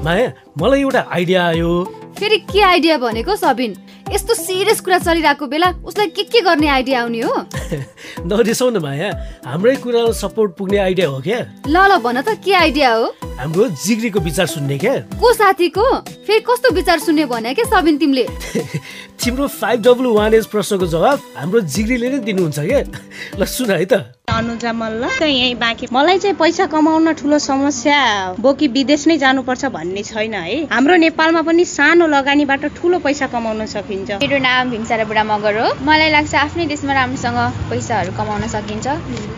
माया 0.00 0.32
मलाई 0.56 0.80
एउटा 0.80 1.00
आइडिया 1.12 1.40
आयो। 1.46 1.72
फेरि 2.18 2.36
के 2.52 2.60
आइडिया 2.62 2.96
भनेको 2.98 3.36
सबिन? 3.36 3.74
यस्तो 4.12 4.34
सिरियस 4.34 4.80
कुरा 4.80 4.98
चलिरहेको 4.98 5.46
बेला 5.46 5.68
उसलाई 5.86 6.06
के 6.06 6.22
के 6.22 6.40
गर्ने 6.40 6.68
आइडिया 6.68 7.02
आउने 7.02 7.20
हो? 7.20 7.34
नरिसाउ 8.26 8.70
न 8.70 8.82
माया 8.82 9.10
हाम्रै 9.46 9.74
कुरालाई 9.76 10.12
सपोर्ट 10.12 10.56
पुग्ने 10.58 10.78
आइडिया 10.78 11.08
हो 11.08 11.20
क्या? 11.20 11.38
ल 11.68 11.76
ल 11.76 11.98
भन 12.02 12.20
त 12.20 12.34
के 12.44 12.52
आइडिया 12.52 12.92
हो? 12.94 13.04
हाम्रो 13.40 13.68
जिग्रीको 13.84 14.20
विचार 14.20 14.46
सुन्ने 14.46 14.78
क्या? 14.78 14.94
को 15.16 15.32
साथीको? 15.32 15.84
फेरि 16.26 16.40
कस्तो 16.40 16.74
विचार 16.74 16.98
सुन्ने 16.98 17.24
भने 17.24 17.54
क्या 17.54 17.64
सबिन 17.70 17.98
तिमीले? 17.98 18.26
तिम्रो 19.20 19.46
फाइभ 19.46 19.82
डब्लु 19.82 20.12
वान 20.14 20.34
एज 20.34 20.46
प्रश्नको 20.46 20.86
जवाब 20.86 21.20
हाम्रो 21.36 21.60
जिग्रीले 21.60 22.08
नै 22.10 22.18
दिनुहुन्छ 22.26 22.58
क्या? 22.58 22.80
ल 23.40 23.44
सुन 23.44 23.70
है 23.70 23.84
त। 23.84 24.16
अनुजा 24.30 24.72
मल्ल। 24.72 25.08
यही 25.22 25.54
बाँकी। 25.54 25.86
मलाई 25.92 26.18
चाहिँ 26.18 26.36
पैसा 26.36 26.66
कमाउन 26.66 27.12
ठुलो 27.14 27.38
समस्या 27.38 27.98
बोकी 28.40 28.68
विदेश 28.68 29.06
नै 29.06 29.16
जानुपर्छ 29.18 29.64
भन्ने 29.74 30.02
छैन 30.02 30.34
है। 30.34 30.64
हाम्रो 30.72 30.96
नेपालमा 30.96 31.42
पनि 31.42 31.64
सानो 31.64 31.99
लगानीबाट 32.06 32.64
ठुलो 32.76 32.98
पैसा 33.04 33.26
कमाउन 33.34 33.66
सकिन्छ। 33.66 34.10
मेरो 34.22 34.38
नाम 34.38 34.70
भीमसारा 34.70 35.04
बुढा 35.04 35.24
मगर 35.24 35.58
हो 35.60 35.68
मलाई 35.88 36.10
लाग्छ 36.10 36.34
आफ्नै 36.34 36.66
देशमा 36.66 36.92
राम्रोसँग 36.94 37.38
पैसाहरू 37.70 38.12
कमाउन 38.18 38.46
सकिन्छ। 38.54 38.86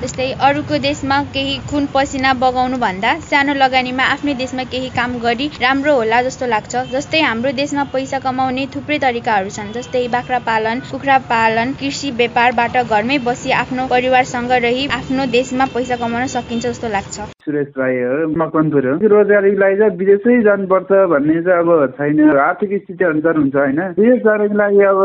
जस्तै 0.03 0.31
अरूको 0.49 0.79
देशमा 0.87 1.23
केही 1.35 1.57
खुन 1.71 1.87
पसिना 1.95 2.33
बगाउनु 2.43 2.79
भन्दा 2.85 3.11
सानो 3.31 3.55
लगानीमा 3.55 4.05
आफ्नै 4.15 4.35
देशमा 4.43 4.65
केही 4.73 4.89
काम 4.97 5.19
गरी 5.27 5.51
राम्रो 5.63 5.95
होला 5.97 6.23
जस्तो 6.23 6.47
लाग्छ। 6.55 6.85
जस्तै 6.93 7.21
हाम्रो 7.23 7.53
देशमा 7.63 7.85
पैसा 7.95 8.19
कमाउने 8.27 8.67
थुप्रै 8.75 8.99
तरिकाहरू 9.07 9.51
छन् 9.57 9.73
जस्तै 9.73 10.07
बाख्रा 10.17 10.39
पालन 10.49 10.81
कुखुरा 10.91 11.19
पालन 11.31 11.73
कृषि 11.81 12.11
व्यापारबाट 12.21 12.77
घरमै 12.85 13.19
बसी 13.29 13.51
आफ्नो 13.63 13.87
परिवारसँग 13.89 14.53
रही 14.67 14.87
आफ्नो 14.99 15.27
देशमा 15.39 15.65
पैसा 15.75 15.97
कमाउन 16.03 16.27
सकिन्छ 16.35 16.67
जस्तो 16.67 16.89
लाग्छ। 16.97 17.42
सुरेश 17.43 17.69
राई 17.79 17.97
हो 18.03 18.17
मकनपुर 18.39 18.87
हो। 18.89 18.95
रोजगारीको 19.13 19.59
लागि 19.63 19.77
चाहिँ 19.79 19.97
विदेशै 19.99 20.41
जानुपर्छ 20.43 20.91
भन्ने 21.13 21.37
चाहिँ 21.43 21.61
अब 21.63 21.71
छैन। 21.99 22.21
आर्थिक 22.39 22.71
स्थिति 22.83 23.05
अनुसार 23.05 23.37
हुन्छ 23.37 23.57
होइन। 23.57 23.81
विदेश 23.99 24.21
जानको 24.27 24.55
लागि 24.63 24.81
अब 24.91 25.01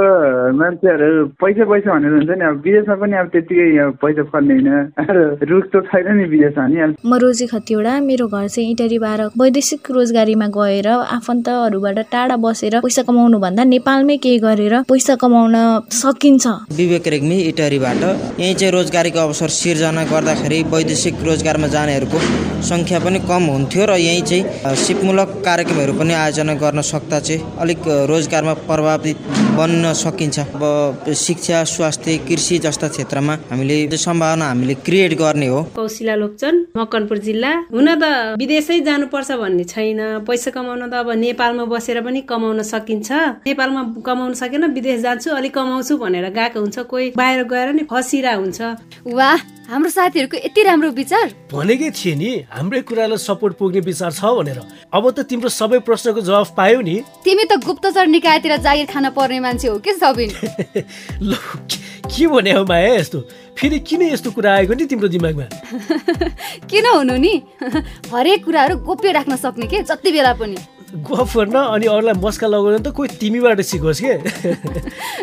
मान्छेहरू 0.60 1.10
पैसा 1.42 1.64
पैसा 1.72 1.90
भनेर 1.94 2.14
हुन्छ 2.18 2.32
नि। 2.38 2.46
अब 2.48 2.62
विदेशमा 2.66 2.96
पनि 3.02 3.16
अब 3.18 3.28
त्यतिकै 3.34 3.68
पैसा 4.04 4.24
फल्दैन 4.34 4.68
रुख 5.50 5.66
त 5.74 5.76
छैन 5.90 6.08
नि 6.18 6.26
विदेशमा 6.34 6.66
नि 6.68 6.78
म 7.06 7.12
रोजी 7.24 7.46
खतिवडा 7.48 7.94
मेरो 8.10 8.28
घर 8.28 8.48
चाहिँ 8.48 8.72
इटरी 8.72 9.00
बाह्र। 9.00 9.22
वैदेशिक 9.42 9.92
रोजगारीमा 9.98 10.48
गएर 10.58 10.88
आफन्तहरूबाट 11.18 12.00
टाढा 12.14 12.36
बसेर 12.38 12.80
पैसा 12.86 13.02
कमाउनु 13.10 13.38
भन्दा 13.40 13.64
नेपालमै 13.74 14.18
केही 14.24 14.40
गरेर 14.46 14.76
पैसा 14.86 15.16
कमाउन 15.24 15.56
सकिन्छ। 15.94 16.46
विवेक 16.78 17.08
रेग्मी 17.08 17.38
इटरीबाट। 17.52 18.04
यहीँ 18.40 18.56
चाहिँ 18.56 18.72
रोजगारीको 18.74 19.20
अवसर 19.20 19.50
सिर्जना 19.58 20.04
गर्दाखेरि 20.12 20.60
वैदेशिक 20.74 21.16
रोजगारमा 21.28 21.68
जानेहरूको 21.76 22.20
सङ्ख्या 22.68 23.00
पनि 23.00 23.20
कम 23.30 23.44
हुन्थ्यो 23.48 23.86
र 23.86 23.96
यहीँ 24.02 24.22
चाहिँ 24.30 24.76
सिपमूलक 24.76 25.30
कार्यक्रमहरू 25.46 25.94
पनि 26.00 26.14
आयोजना 26.14 26.54
गर्न 26.64 26.82
सक्दा 26.82 27.20
चाहिँ 27.20 27.42
अलिक 27.64 27.82
रोजगारमा 28.12 28.54
प्रभावित 28.68 29.18
बन्न 29.58 29.94
सकिन्छ। 29.94 30.40
अब 30.40 31.14
शिक्षा 31.16 31.64
स्वास्थ्य 31.64 32.18
कृषि 32.28 32.58
जस्ता 32.66 32.88
क्षेत्रमा 32.88 33.34
हामीले 33.52 33.98
सम्भावना 33.98 34.46
हामीले 34.50 34.74
क्रिएट 34.86 35.14
गर्ने 35.22 35.48
हो। 35.48 35.62
कौशिला 35.76 36.16
लोकचन 36.16 36.56
मकनपुर 36.78 37.18
जिल्ला। 37.28 37.52
हुन 37.74 37.88
त 38.02 38.04
विदेशै 38.42 38.80
जानुपर्छ 38.90 39.32
भन्ने 39.42 39.64
छैन। 39.64 40.02
पैसा 40.28 40.52
कमाउन 40.52 40.90
त 40.90 40.94
अब 41.02 41.10
नेपालमा 41.24 41.66
बसेर 41.72 42.02
पनि 42.06 42.22
कमाउन 42.30 42.62
सकिन्छ। 42.74 43.10
नेपालमा 43.48 43.82
कमाउन 44.06 44.34
सकेन 44.42 44.66
विदेश 44.74 45.02
जान्छु 45.02 45.30
अलिक 45.40 45.54
कमाउँछु 45.54 45.94
भनेर 45.98 46.30
गएको 46.38 46.60
हुन्छ। 46.60 46.78
कोही 46.92 47.06
बाहिर 47.18 47.44
गएर 47.54 47.70
नि 47.78 47.84
फसिरा 47.92 48.34
हुन्छ। 48.36 48.60
वाह! 49.14 49.57
हाम्रो 49.68 49.90
साथीहरूको 49.90 50.38
यति 50.38 50.64
राम्रो 50.64 50.90
विचार। 50.96 51.28
भनेकै 51.52 51.90
थिए 51.92 52.16
नि 52.16 52.30
हाम्रै 52.48 52.82
कुरालाई 52.88 53.18
सपोर्ट 53.20 53.54
पुग्ने 53.60 53.80
विचार 53.84 54.12
छ 54.12 54.24
भनेर। 54.24 54.60
अब 54.96 55.04
त 55.12 55.28
तिम्रो 55.28 55.50
सबै 55.52 55.80
प्रश्नको 55.84 56.22
जवाफ 56.24 56.56
पायौ 56.56 56.80
नि। 56.82 56.96
तिमी 57.28 57.44
त 57.44 57.60
गुप्तचर 57.68 58.08
निकायतिर 58.08 58.56
जागिर 58.64 58.86
खान 58.88 59.10
पर्ने 59.12 59.40
मान्छे 59.44 59.68
हो 59.68 59.78
कि 59.84 59.94
सबिन? 60.00 60.32
ल 61.20 61.36
के 62.08 62.28
भने 62.32 62.52
हो 62.52 62.64
माया 62.64 62.94
यस्तो? 62.96 63.20
फेरि 63.60 63.80
किन 63.84 64.02
यस्तो 64.16 64.32
कुरा 64.32 64.54
आएको 64.56 64.74
नि 64.74 64.86
तिम्रो 64.88 65.08
दिमागमा? 65.12 65.48
किन 66.72 66.86
हुनु 66.88 67.16
नि? 67.20 67.34
हरेक 68.08 68.46
कुराहरू 68.46 68.78
गोप्य 68.88 69.12
राख्न 69.12 69.36
सक्ने 69.36 69.68
के 69.68 69.84
जति 69.84 70.12
बेला 70.12 70.34
पनि। 70.40 70.56
गफ 70.96 71.36
गर्न 71.36 71.56
अनि 71.76 71.86
अरूलाई 71.92 72.16
मस्का 72.24 72.48
लगाउन 72.48 72.88
त 72.88 72.96
कोही 72.96 73.20
तिमीबाट 73.20 73.62
सिकोस् 73.68 74.00
के? 74.00 74.16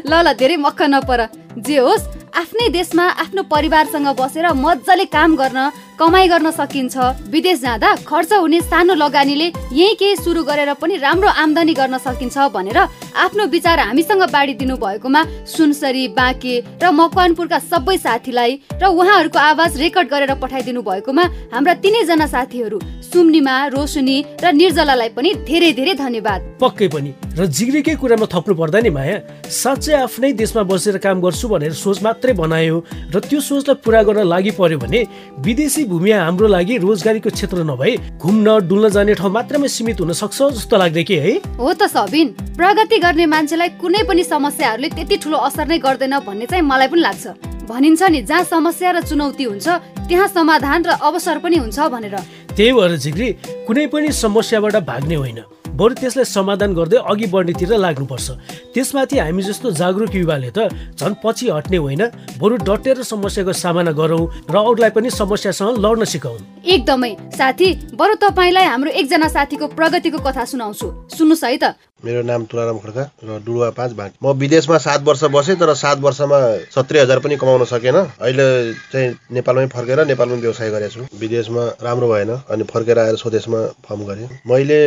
ल 0.04 0.12
ल 0.12 0.36
धेरै 0.36 0.56
मक्क 0.60 0.82
नपर। 0.92 1.20
जे 1.64 1.78
होस् 1.80 2.23
आफ्नै 2.34 2.68
देशमा 2.68 3.04
आफ्नो 3.22 3.42
परिवारसँग 3.46 4.06
बसेर 4.18 4.46
मजाले 4.58 5.04
काम 5.06 5.34
गर्न 5.36 5.58
कमाइ 5.98 6.26
गर्न 6.28 6.50
सकिन्छ। 6.50 6.96
विदेश 7.30 7.58
जाँदा 7.60 7.90
खर्च 8.02 8.32
हुने 8.34 8.60
सानो 8.60 8.94
लगानीले 8.94 9.46
यही 9.72 9.94
केही 9.94 10.16
सुरु 10.16 10.42
गरेर 10.42 10.72
पनि 10.82 10.96
राम्रो 10.98 11.28
आम्दानी 11.42 11.74
गर्न 11.74 11.98
सकिन्छ 11.98 12.36
भनेर 12.50 12.78
आफ्नो 13.24 13.46
विचार 13.54 13.78
हामीसँग 13.80 14.22
बाँडिदिनु 14.34 14.76
भएकोमा 14.76 15.22
सुनसरी 15.46 16.06
बाँके 16.18 16.54
र 16.82 16.90
मकवानपुरका 16.90 17.58
सबै 17.70 17.96
साथीलाई 17.98 18.52
र 18.82 18.84
उहाँहरूको 18.90 19.38
आवाज 19.40 19.80
रेकर्ड 19.80 20.08
गरेर 20.10 20.34
पठाइदिनु 20.42 20.82
भएकोमा 20.82 21.24
हाम्रा 21.54 21.74
तिनैजना 21.84 22.26
साथीहरू 22.34 22.80
सुम्निमा 23.12 23.54
रोशनी 23.76 24.18
र 24.42 24.52
निर्जलालाई 24.52 25.08
पनि 25.14 25.34
धेरै 25.46 25.72
धेरै 25.78 25.94
धन्यवाद। 26.02 26.40
पक्कै 26.60 26.88
पनि। 26.90 27.12
र 27.34 27.46
जिग्रीकै 27.50 27.94
कुरामा 27.98 28.26
थप्नु 28.30 28.54
पर्दा 28.54 28.78
नि 28.80 28.90
माया 28.94 29.16
साँच्चै 29.50 29.94
आफ्नै 30.06 30.32
देशमा 30.38 30.62
बसेर 30.70 30.98
काम 31.02 31.18
गर्छु 31.18 31.48
भनेर 31.50 31.72
सोच 31.74 31.98
मात्रै 32.06 32.32
बनायो 32.38 32.76
र 33.10 33.18
त्यो 33.26 33.40
सोचलाई 33.42 33.82
पुरा 33.82 34.02
गर्न 34.06 34.22
लागि 34.22 34.50
पर्यो 34.54 34.78
भने 34.78 35.00
विदेशी 35.42 35.84
भूमि 35.90 36.10
हाम्रो 36.14 36.46
लागि 36.46 36.76
रोजगारीको 36.86 37.30
क्षेत्र 37.34 37.66
नभए 37.66 38.22
घुम्न 38.22 38.46
डुल्न 38.70 38.88
जाने 38.94 39.14
ठाउँ 39.18 39.32
मात्रैमा 39.34 39.66
सीमित 39.66 40.00
हुन 40.00 40.12
सक्छ 40.14 40.38
जस्तो 40.54 40.76
लाग्दै 40.78 41.04
के 41.10 41.18
है? 41.26 41.32
हो 41.58 41.72
त 41.74 41.90
सबिन 41.90 42.54
प्रगति 42.54 42.98
गर्ने 43.02 43.26
मान्छेलाई 43.26 43.68
कुनै 43.82 44.02
पनि 44.06 44.22
समस्याहरूले 44.24 44.88
त्यति 44.94 45.16
ठुलो 45.18 45.38
असर 45.50 45.66
नै 45.74 45.78
गर्दैन 45.82 46.14
भन्ने 46.22 46.46
चाहिँ 46.46 46.62
मलाई 46.62 46.88
पनि 46.94 47.02
लाग्छ। 47.02 47.24
भनिन्छ 47.66 48.02
नि 48.14 48.20
जहाँ 48.30 48.44
समस्या 48.46 48.90
र 48.94 49.02
चुनौती 49.10 49.44
हुन्छ 49.50 49.66
त्यहाँ 50.06 50.28
समाधान 50.30 50.80
र 50.86 50.90
अवसर 51.02 51.38
पनि 51.42 51.56
हुन्छ 51.58 51.78
भनेर। 51.90 52.16
त्यही 52.54 52.72
भएर 52.78 52.96
झिग्री 52.96 53.28
कुनै 53.66 53.86
पनि 53.90 54.12
समस्याबाट 54.12 54.76
भाग्ने 54.86 55.16
होइन। 55.16 55.40
बरु 55.74 55.94
त्यसलाई 55.98 56.24
समाधान 56.24 56.70
गर्दै 56.74 56.98
अघि 57.02 57.26
बढ्नेतिर 57.34 57.74
लाग्नुपर्छ। 57.76 58.26
त्यसमाथि 58.74 59.18
हामी 59.18 59.42
जस्तो 59.42 59.70
जागरुक 59.74 60.14
युवाले 60.14 60.50
त 60.54 60.70
झन् 60.94 61.18
पछि 61.18 61.50
हट्ने 61.50 61.78
होइन। 61.82 62.02
बरु 62.38 62.54
डटेर 62.62 63.02
समस्याको 63.02 63.52
सामना 63.52 63.90
गरौँ 63.90 64.22
र 64.46 64.54
अरूलाई 64.54 64.90
पनि 64.94 65.10
समस्यासँग 65.10 65.82
लड्न 65.82 66.04
सिकाउँ 66.06 66.38
एकदमै। 66.62 67.12
साथी 67.34 67.68
बरु 67.98 68.14
तपाईँलाई 68.22 68.66
हाम्रो 68.70 68.90
एकजना 68.90 69.28
साथीको 69.28 69.66
प्रगतिको 69.74 70.18
कथा 70.22 70.44
सुनाउँछु। 70.46 70.86
सुन्नुहोस् 71.10 71.44
है 71.44 71.58
त। 71.58 71.64
मेरो 72.04 72.22
नाम 72.22 72.44
तुलाराम 72.44 72.78
खड्का 72.78 73.02
र 73.24 73.38
डुडुवा 73.44 73.68
पाँच 73.76 73.92
भाट 73.96 74.12
म 74.22 74.32
विदेशमा 74.36 74.78
सात 74.78 75.02
वर्ष 75.04 75.24
बसेँ 75.32 75.56
तर 75.56 75.74
सात 75.74 75.98
वर्षमा 75.98 76.38
सत्तरी 76.74 76.98
हजार 76.98 77.18
पनि 77.24 77.36
कमाउन 77.36 77.64
सकेन। 77.64 77.96
अहिले 77.96 78.46
चाहिँ 78.92 79.08
नेपालमै 79.32 79.66
फर्केर 79.72 80.04
नेपालमै 80.06 80.36
व्यवसाय 80.40 80.70
गरेको 80.70 80.94
छु। 80.94 81.18
विदेशमा 81.18 81.64
राम्रो 81.80 82.08
भएन 82.12 82.30
अनि 82.52 82.64
फर्केर 82.68 82.98
आएर 82.98 83.16
स्वदेशमा 83.16 83.60
फर्म 83.88 84.04
गरेँ। 84.04 84.28
मैले 84.46 84.80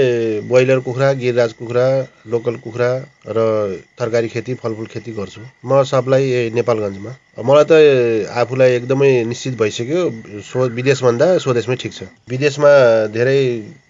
ब्रोइलर 0.48 0.80
कुखुरा 0.86 1.12
गिरराज 1.18 1.54
कुखुरा 1.60 1.88
लोकल 2.30 2.56
कुखुरा 2.64 2.92
र 3.28 3.38
तरकारी 4.00 4.28
खेती 4.30 4.54
फलफुल 4.62 4.86
खेती 4.86 5.12
गर्छु। 5.12 5.42
म 5.66 5.84
सबलाई 5.84 6.52
नेपालगञ्जमा। 6.54 7.12
मलाई 7.38 7.66
त 7.70 7.74
आफूलाई 8.34 8.72
एकदमै 8.76 9.10
निश्चित 9.30 9.54
भइसक्यो। 9.62 10.02
स्व 10.42 10.60
विदेशभन्दा 10.74 11.26
स्वदेशमै 11.38 11.76
ठिक 11.82 11.94
छ। 11.94 12.10
विदेशमा 12.34 12.72
धेरै 13.14 13.42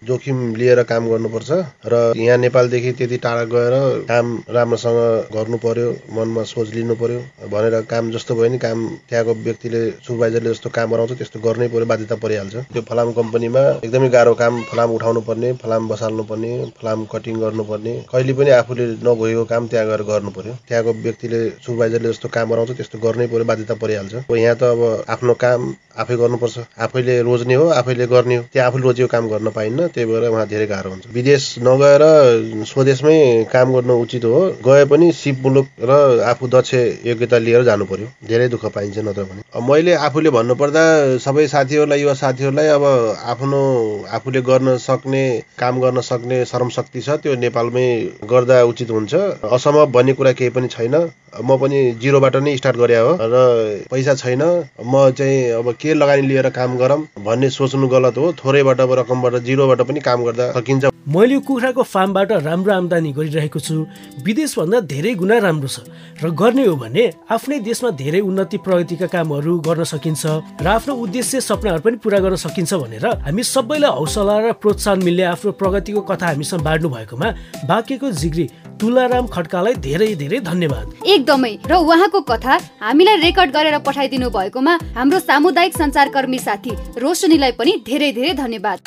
जोखिम 0.03 0.37
लिएर 0.59 0.83
काम 0.83 1.07
गर्नुपर्छ 1.07 1.51
र 1.87 1.95
यहाँ 2.15 2.37
नेपालदेखि 2.37 2.91
त्यति 2.99 3.17
टाढा 3.23 3.43
गएर 3.47 3.73
काम 4.11 4.25
राम्रोसँग 4.51 4.99
गर्नु 5.35 5.57
पर्यो 5.63 5.87
मनमा 6.15 6.43
सोच 6.43 6.67
लिनु 6.75 6.95
पर्यो 6.99 7.47
भनेर 7.47 7.75
काम 7.87 8.11
जस्तो 8.11 8.35
भयो 8.35 8.49
नि 8.51 8.57
काम 8.59 8.77
त्यहाँको 9.09 9.33
व्यक्तिले 9.47 9.81
सुपरभाइजरले 10.03 10.49
जस्तो 10.51 10.69
काम 10.75 10.91
गराउँछ 10.91 11.11
त्यस्तो 11.17 11.39
गर्नै 11.39 11.67
पर्यो 11.71 11.85
बाध्यता 11.87 12.15
परिहाल्छ। 12.19 12.55
त्यो 12.75 12.81
फलाम 12.83 13.11
कम्पनीमा 13.15 13.63
एकदमै 13.87 14.09
गाह्रो 14.11 14.33
काम 14.43 14.61
फलाम 14.71 14.89
उठाउनु 14.99 15.21
पर्ने 15.23 15.53
फलाम 15.63 15.87
बसाल्नु 15.87 16.23
पर्ने 16.27 16.51
फलाम 16.81 17.05
कटिङ 17.15 17.39
गर्नुपर्ने। 17.39 17.95
कहिले 18.11 18.33
पनि 18.35 18.51
आफूले 18.59 18.85
नभएको 19.07 19.43
काम 19.55 19.67
त्यहाँ 19.71 19.87
गएर 19.87 20.03
गर्नु 20.11 20.31
पर्यो 20.35 20.53
त्यहाँको 20.67 20.91
व्यक्तिले 21.07 21.41
सुपरभाइजरले 21.63 22.09
जस्तो 22.11 22.27
काम 22.35 22.47
गराउँछ 22.51 22.71
त्यस्तो 22.77 22.99
गर्नै 22.99 23.27
पर्यो। 23.27 23.35
बाध्यता 23.43 23.73
परिहाल्छ। 23.75 24.13
यहाँ 24.31 24.55
त 24.55 24.63
अब 24.63 25.05
आफ्नो 25.09 25.33
काम 25.33 25.73
आफै 25.97 26.15
गर्नुपर्छ। 26.15 26.57
आफैले 26.77 27.21
रोज्ने 27.21 27.53
हो 27.53 27.65
आफैले 27.73 28.05
गर्ने 28.07 28.35
हो। 28.35 28.43
त्यहाँ 28.53 28.67
आफूले 28.69 28.83
रोजेको 28.83 29.07
काम 29.07 29.27
गर्न 29.29 29.49
पाइन्न 29.49 29.87
त्यही 29.93 30.05
भएर 30.05 30.23
उहाँ 30.29 30.47
धेरै 30.47 30.65
गाह्रो 30.67 30.89
हुन्छ। 30.89 31.05
विदेश 31.13 31.43
नगएर 31.59 32.03
स्वदेशमै 32.69 33.17
काम 33.53 33.73
गर्न 33.73 33.91
उचित 33.91 34.25
हो। 34.25 34.41
गए 34.61 34.85
पनि 34.85 35.11
सिप 35.11 35.41
मुलुक 35.43 35.67
र 35.81 36.21
आफू 36.21 36.47
दक्ष 36.47 36.73
योग्यता 37.05 37.37
लिएर 37.37 37.63
जानु 37.63 37.85
पर्यो 37.85 38.07
धेरै 38.27 38.47
दुःख 38.49 38.65
पाइन्छ 38.75 38.97
नत्र 38.97 39.23
भने। 39.23 39.41
मैले 39.67 39.93
आफूले 40.07 40.29
भन्नुपर्दा 40.29 40.83
सबै 41.17 41.47
साथीहरूलाई 41.47 42.01
युवा 42.01 42.13
साथीहरूलाई 42.13 42.67
अब 42.77 42.83
आफ्नो 43.33 43.61
आफूले 44.13 44.41
गर्न 44.41 44.77
सक्ने 44.77 45.23
काम 45.59 45.79
गर्न 45.81 46.01
सक्ने 46.01 46.43
श्रम 46.45 46.69
शक्ति 46.69 47.01
छ 47.01 47.17
त्यो 47.25 47.35
नेपालमै 47.35 47.87
गर्दा 48.29 48.63
उचित 48.63 48.91
हुन्छ। 48.91 49.13
असम्भव 49.49 49.85
भन्ने 49.91 50.13
कुरा 50.13 50.31
केही 50.31 50.49
पनि 50.53 50.67
छैन। 50.67 50.95
म 51.37 51.57
पनि 51.57 51.79
जिरोबाट 52.01 52.35
नै 52.37 52.55
स्टार्ट 52.57 52.77
गरे 52.77 52.95
हो। 52.97 53.11
र 53.27 53.87
पैसा 53.91 54.13
छैन। 54.15 54.41
म 54.81 55.11
चाहिँ 55.11 55.51
अब 55.59 55.71
के 55.79 55.93
लगानी 55.93 56.27
लिएर 56.27 56.49
काम 56.49 56.77
गरौँ 56.77 56.99
भन्ने 57.25 57.49
सोच्नु 57.49 57.87
गलत 57.87 58.17
हो। 58.17 58.33
थोरैबाट 58.39 58.79
रकमबाट 58.99 59.35
जिरोबाट 59.43 59.81
पनि 59.87 59.99
काम 59.99 60.23
गर्दा 60.25 60.51
सकिन्छ। 60.53 60.85
मैले 61.07 61.39
कुखुराको 61.39 61.83
फार्मबाट 61.83 62.31
राम्रो 62.43 62.73
आम्दानी 62.73 63.11
गरिरहेको 63.15 63.59
छु। 63.59 63.75
विदेशभन्दा 64.23 64.79
धेरै 64.91 65.13
गुणा 65.15 65.37
राम्रो 65.39 65.67
छ 65.67 65.87
र 66.23 66.29
गर्ने 66.35 66.65
हो 66.67 66.75
भने 66.75 67.03
आफ्नै 67.31 67.59
देशमा 67.63 67.89
धेरै 67.95 68.19
उन्नति 68.19 68.57
प्रगतिका 68.65 69.07
कामहरू 69.07 69.57
गर्न 69.63 69.83
सकिन्छ 69.87 70.23
र 70.59 70.67
आफ्नो 70.67 70.93
उद्देश्य 70.95 71.41
सपनाहरू 71.41 71.81
पनि 71.85 71.97
पुरा 72.03 72.19
गर्न 72.19 72.35
सकिन्छ 72.35 72.73
भनेर 72.73 73.05
हामी 73.23 73.43
सबैलाई 73.43 73.91
हौसला 73.95 74.35
र 74.39 74.51
प्रोत्साहन 74.59 75.03
मिल्ने 75.03 75.23
आफ्नो 75.31 75.51
प्रगतिको 75.55 76.01
कथा 76.11 76.27
हामीसँग 76.27 76.61
बाँड्नु 76.67 76.89
भएकोमा 76.89 77.29
बाँकेको 77.71 78.11
जिग्री 78.11 78.45
तुलाराम 78.81 79.25
खड्कालाई 79.27 79.73
धेरै 79.81 80.09
धेरै 80.15 80.39
धन्यवाद। 80.39 80.85
एकदमै। 81.05 81.53
र 81.65 81.73
उहाँको 81.81 82.19
कथा 82.21 82.55
हामीलाई 82.81 83.15
रेकर्ड 83.17 83.51
गरेर 83.51 83.77
पठाइदिनु 83.87 84.29
भएकोमा 84.29 84.73
हाम्रो 84.97 85.19
सामुदायिक 85.19 85.73
सञ्चारकर्मी 85.73 86.39
साथी 86.39 86.71
रोशनीलाई 86.97 87.51
पनि 87.59 87.73
धेरै 87.87 88.11
धेरै 88.13 88.33
धन्यवाद। 88.33 88.79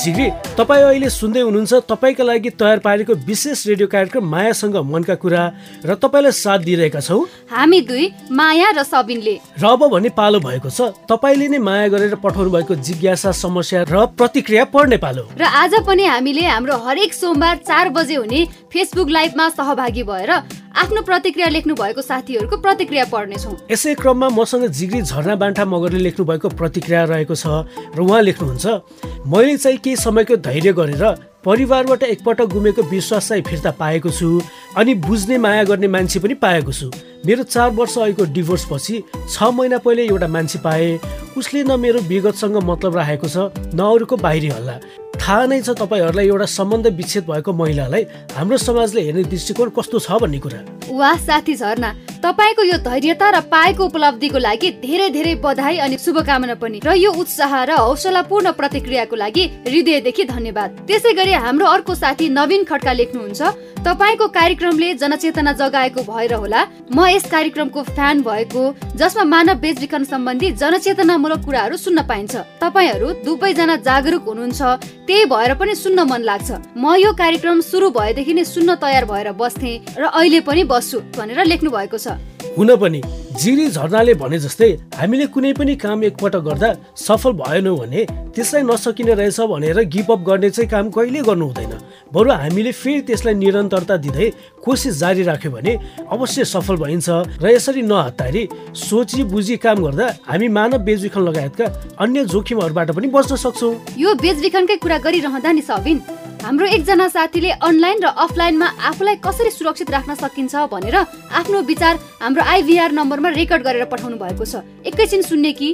झिग्री 0.00 0.28
तपाईँ 0.56 0.82
अहिले 0.82 1.08
सुन्दै 1.10 1.40
हुनुहुन्छ 1.40 1.74
तपाईँका 1.84 2.24
लागि 2.24 2.50
तयार 2.56 2.78
पारेको 2.80 3.12
विशेष 3.20 3.66
रेडियो 3.66 3.88
कार्यक्रम 3.92 4.24
मायासँग 4.24 4.76
मनका 4.88 5.14
कुरा 5.20 5.42
र 5.84 5.94
तपाईँलाई 5.94 6.32
साथ 6.32 6.58
दिइरहेका 6.64 7.00
छौँ। 7.00 7.20
हामी 7.52 7.80
दुई 7.84 8.06
माया 8.32 8.70
र 8.72 8.82
सबिनले। 8.82 9.34
र 9.60 9.64
अब 9.66 9.84
भने 9.92 10.08
पालो 10.16 10.40
भएको 10.40 10.70
छ। 10.72 10.88
तपाईँले 11.04 11.48
नै 11.52 11.58
माया 11.60 11.88
गरेर 11.92 12.14
पठाउनु 12.16 12.50
भएको 12.50 12.74
जिज्ञासा 12.80 13.32
समस्या 13.44 13.84
र 13.92 14.06
प्रतिक्रिया 14.16 14.64
पढ्ने 14.72 14.96
पालो। 14.96 15.28
र 15.36 15.44
आज 15.44 15.84
पनि 15.84 16.04
हामीले 16.08 16.48
हाम्रो 16.48 16.76
हरेक 16.80 17.12
सोमबार 17.12 17.56
चार 17.68 17.88
बजे 17.92 18.14
हुने 18.16 18.40
फेसबुक 18.72 19.08
लाइभमा 19.10 19.48
सहभागी 19.52 20.02
भएर 20.08 20.32
आफ्नो 20.70 21.00
प्रतिक्रिया 21.02 21.48
लेख्नु 21.48 21.74
भएको 21.74 22.02
साथीहरूको 22.02 22.56
प्रतिक्रिया 22.56 23.04
पढ्नेछौँ। 23.10 23.54
यसै 23.70 23.94
क्रममा 23.94 24.28
मसँग 24.30 24.66
जिग्री 24.70 25.00
झरना 25.02 25.34
बान्ठा 25.36 25.64
मगरले 25.64 25.98
लेख्नु 25.98 26.24
भएको 26.24 26.48
प्रतिक्रिया 26.54 27.04
रहेको 27.04 27.34
छ 27.34 27.66
र 27.96 28.00
उहाँ 28.00 28.22
लेख्नुहुन्छ 28.22 29.26
मैले 29.26 29.56
चाहिँ 29.56 29.78
केही 29.78 29.96
समयको 29.96 30.36
धैर्य 30.38 30.72
गरेर 30.72 31.04
परिवारबाट 31.44 32.02
एकपटक 32.04 32.46
गुमेको 32.54 32.82
विश्वास 32.86 33.28
चाहिँ 33.28 33.42
फिर्ता 33.42 33.70
पाएको 33.82 34.10
छु 34.10 34.40
अनि 34.76 34.94
बुझ्ने 35.02 35.38
माया 35.38 35.64
गर्ने 35.64 35.88
मान्छे 35.88 36.20
पनि 36.20 36.34
पाएको 36.38 36.72
छु। 36.72 36.90
मेरो 37.26 37.42
चार 37.42 37.70
वर्ष 37.74 37.98
अघिको 37.98 38.24
डिभोर्स 38.32 38.64
पछि 38.70 39.02
छ 39.26 39.42
महिना 39.42 39.78
पहिले 39.78 40.06
एउटा 40.06 40.28
मान्छे 40.28 40.58
पाएँ। 40.62 40.98
उसले 41.36 41.64
न 41.64 41.80
मेरो 41.80 42.00
विगतसँग 42.06 42.56
मतलब 42.62 42.96
राखेको 42.96 43.28
छ 43.28 43.50
न 43.74 43.80
अरूको 43.80 44.16
बाहिरी 44.16 44.48
हल्ला। 44.48 44.78
थाहा 45.20 45.46
नै 45.46 45.60
छ 45.62 45.70
तपाईँहरूलाई 45.76 46.26
एउटा 46.26 46.46
सम्बन्ध 46.48 46.86
विच्छेद 46.98 47.24
भएको 47.30 47.52
महिलालाई 47.52 48.02
हाम्रो 48.36 48.56
समाजले 48.58 49.00
हेर्ने 49.06 49.22
दृष्टिकोण 49.32 49.68
कस्तो 49.76 49.98
छ 50.00 50.16
भन्ने 50.22 50.38
कुरा। 50.44 50.60
वाह 51.00 51.16
साथी 51.26 51.54
झरना 51.54 51.90
तपाईँको 52.20 52.62
यो 52.62 52.76
धैर्यता 52.84 53.28
र 53.30 53.40
पाएको 53.48 53.84
उपलब्धिको 53.84 54.38
लागि 54.38 54.70
धेरै 54.84 55.08
धेरै 55.10 55.34
बधाई 55.40 55.76
अनि 55.80 55.96
शुभकामना 55.98 56.54
पनि 56.60 56.80
र 56.84 56.92
यो 56.94 57.10
उत्साह 57.16 57.52
र 57.64 57.70
हौसलापूर्ण 57.80 58.52
प्रतिक्रियाको 58.60 59.16
लागि 59.16 59.44
हृदयदेखि 59.64 60.24
धन्यवाद। 60.28 60.70
त्यसै 60.84 61.12
गरी 61.16 61.32
हाम्रो 61.32 61.66
अर्को 61.66 61.94
साथी 61.94 62.28
नवीन 62.28 62.64
खड्का 62.68 62.92
लेख्नुहुन्छ। 62.92 63.40
तपाईँको 63.80 64.26
कार्यक्रमले 64.28 64.88
जनचेतना 65.00 65.52
जगाएको 65.56 66.00
भएर 66.04 66.34
होला। 66.34 66.60
म 66.92 67.08
यस 67.08 67.24
कार्यक्रमको 67.32 67.82
फ्यान 67.88 68.20
भएको 68.20 68.62
जसमा 69.00 69.24
मानव 69.24 69.56
बेचबिखन 69.64 70.04
सम्बन्धी 70.04 70.48
जनचेतनामूलक 70.60 71.40
कुराहरू 71.44 71.76
सुन्न 71.80 72.04
पाइन्छ। 72.04 72.36
तपाईँहरू 72.60 73.08
दुवैजना 73.24 73.76
जागरुक 73.80 74.28
हुनुहुन्छ। 74.28 74.60
त्यही 75.08 75.24
भएर 75.24 75.54
पनि 75.56 75.74
सुन्न 75.74 76.04
मन 76.04 76.20
लाग्छ। 76.28 76.50
म 76.76 77.00
यो 77.00 77.12
कार्यक्रम 77.16 77.60
सुरु 77.64 77.88
भएदेखि 77.96 78.34
नै 78.36 78.44
सुन्न 78.44 78.76
तयार 78.76 79.04
भएर 79.08 79.32
बस्थे 79.40 79.72
र 79.96 80.12
अहिले 80.12 80.40
पनि 80.44 80.62
बस्छु 80.68 80.98
भनेर 81.16 81.40
लेख्नु 81.48 81.70
भएको 81.72 81.96
छ। 81.96 82.09
हुन 82.56 82.74
पनि 82.76 83.00
जिरी 83.40 83.66
झरनाले 83.68 84.14
भने 84.14 84.38
जस्तै 84.38 84.70
हामीले 84.98 85.26
कुनै 85.34 85.52
पनि 85.52 85.74
काम 85.76 86.04
एकपटक 86.04 86.42
गर्दा 86.48 86.68
सफल 86.96 87.32
भएनौँ 87.40 87.76
भने 87.78 88.04
त्यसलाई 88.34 88.62
नसकिने 88.62 89.14
रहेछ 89.14 89.40
भनेर 89.52 89.80
गिभ 89.94 90.10
अप 90.12 90.20
गर्ने 90.28 90.50
चाहिँ 90.50 90.70
काम 90.70 90.90
कहिले 90.90 91.20
गर्नु 91.28 91.46
हुँदैन। 91.46 91.72
बरु 92.12 92.30
हामीले 92.32 92.72
फेरि 92.72 93.00
त्यसलाई 93.08 93.34
निरन्तरता 93.34 93.96
दिँदै 93.96 94.30
कोसिस 94.64 94.98
जारी 94.98 95.22
राख्यो 95.22 95.50
भने 95.50 95.72
अवश्य 96.10 96.44
सफल 96.44 96.76
भइन्छ 96.82 97.08
र 97.42 97.54
यसरी 97.54 97.82
नहतारी 97.82 98.42
सोची 98.74 99.22
बुझी 99.30 99.56
काम 99.56 99.84
गर्दा 99.84 100.06
हामी 100.26 100.48
मानव 100.48 100.78
बेचबिखन 100.88 101.22
लगायतका 101.28 101.66
अन्य 102.02 102.24
जोखिमहरूबाट 102.24 102.90
पनि 102.96 103.08
बच्न 103.14 103.36
सक्छौँ। 103.36 103.74
यो 103.98 104.14
बेचबिखनकै 104.14 104.76
कुरा 104.76 104.98
गरिरहँदा 105.06 105.52
नि 105.52 105.62
सबिन। 105.62 105.98
हाम्रो 106.40 106.66
एकजना 106.66 107.06
साथीले 107.08 107.50
अनलाइन 107.60 107.98
र 108.02 108.06
अफलाइनमा 108.16 108.66
आफूलाई 108.88 109.16
कसरी 109.20 109.50
सुरक्षित 109.50 109.90
राख्न 109.90 110.14
सकिन्छ 110.16 110.54
भनेर 110.72 110.96
आफ्नो 111.36 111.60
विचार 111.62 111.98
हाम्रो 112.16 112.42
आइभीआर 112.42 112.92
नम्बरमा 112.92 113.28
रेकर्ड 113.36 113.62
गरेर 113.62 113.84
पठाउनु 113.92 114.16
भएको 114.16 114.44
छ। 114.44 114.64
एकैछिन 114.88 115.22
सुन्ने 115.22 115.52
कि? 115.52 115.68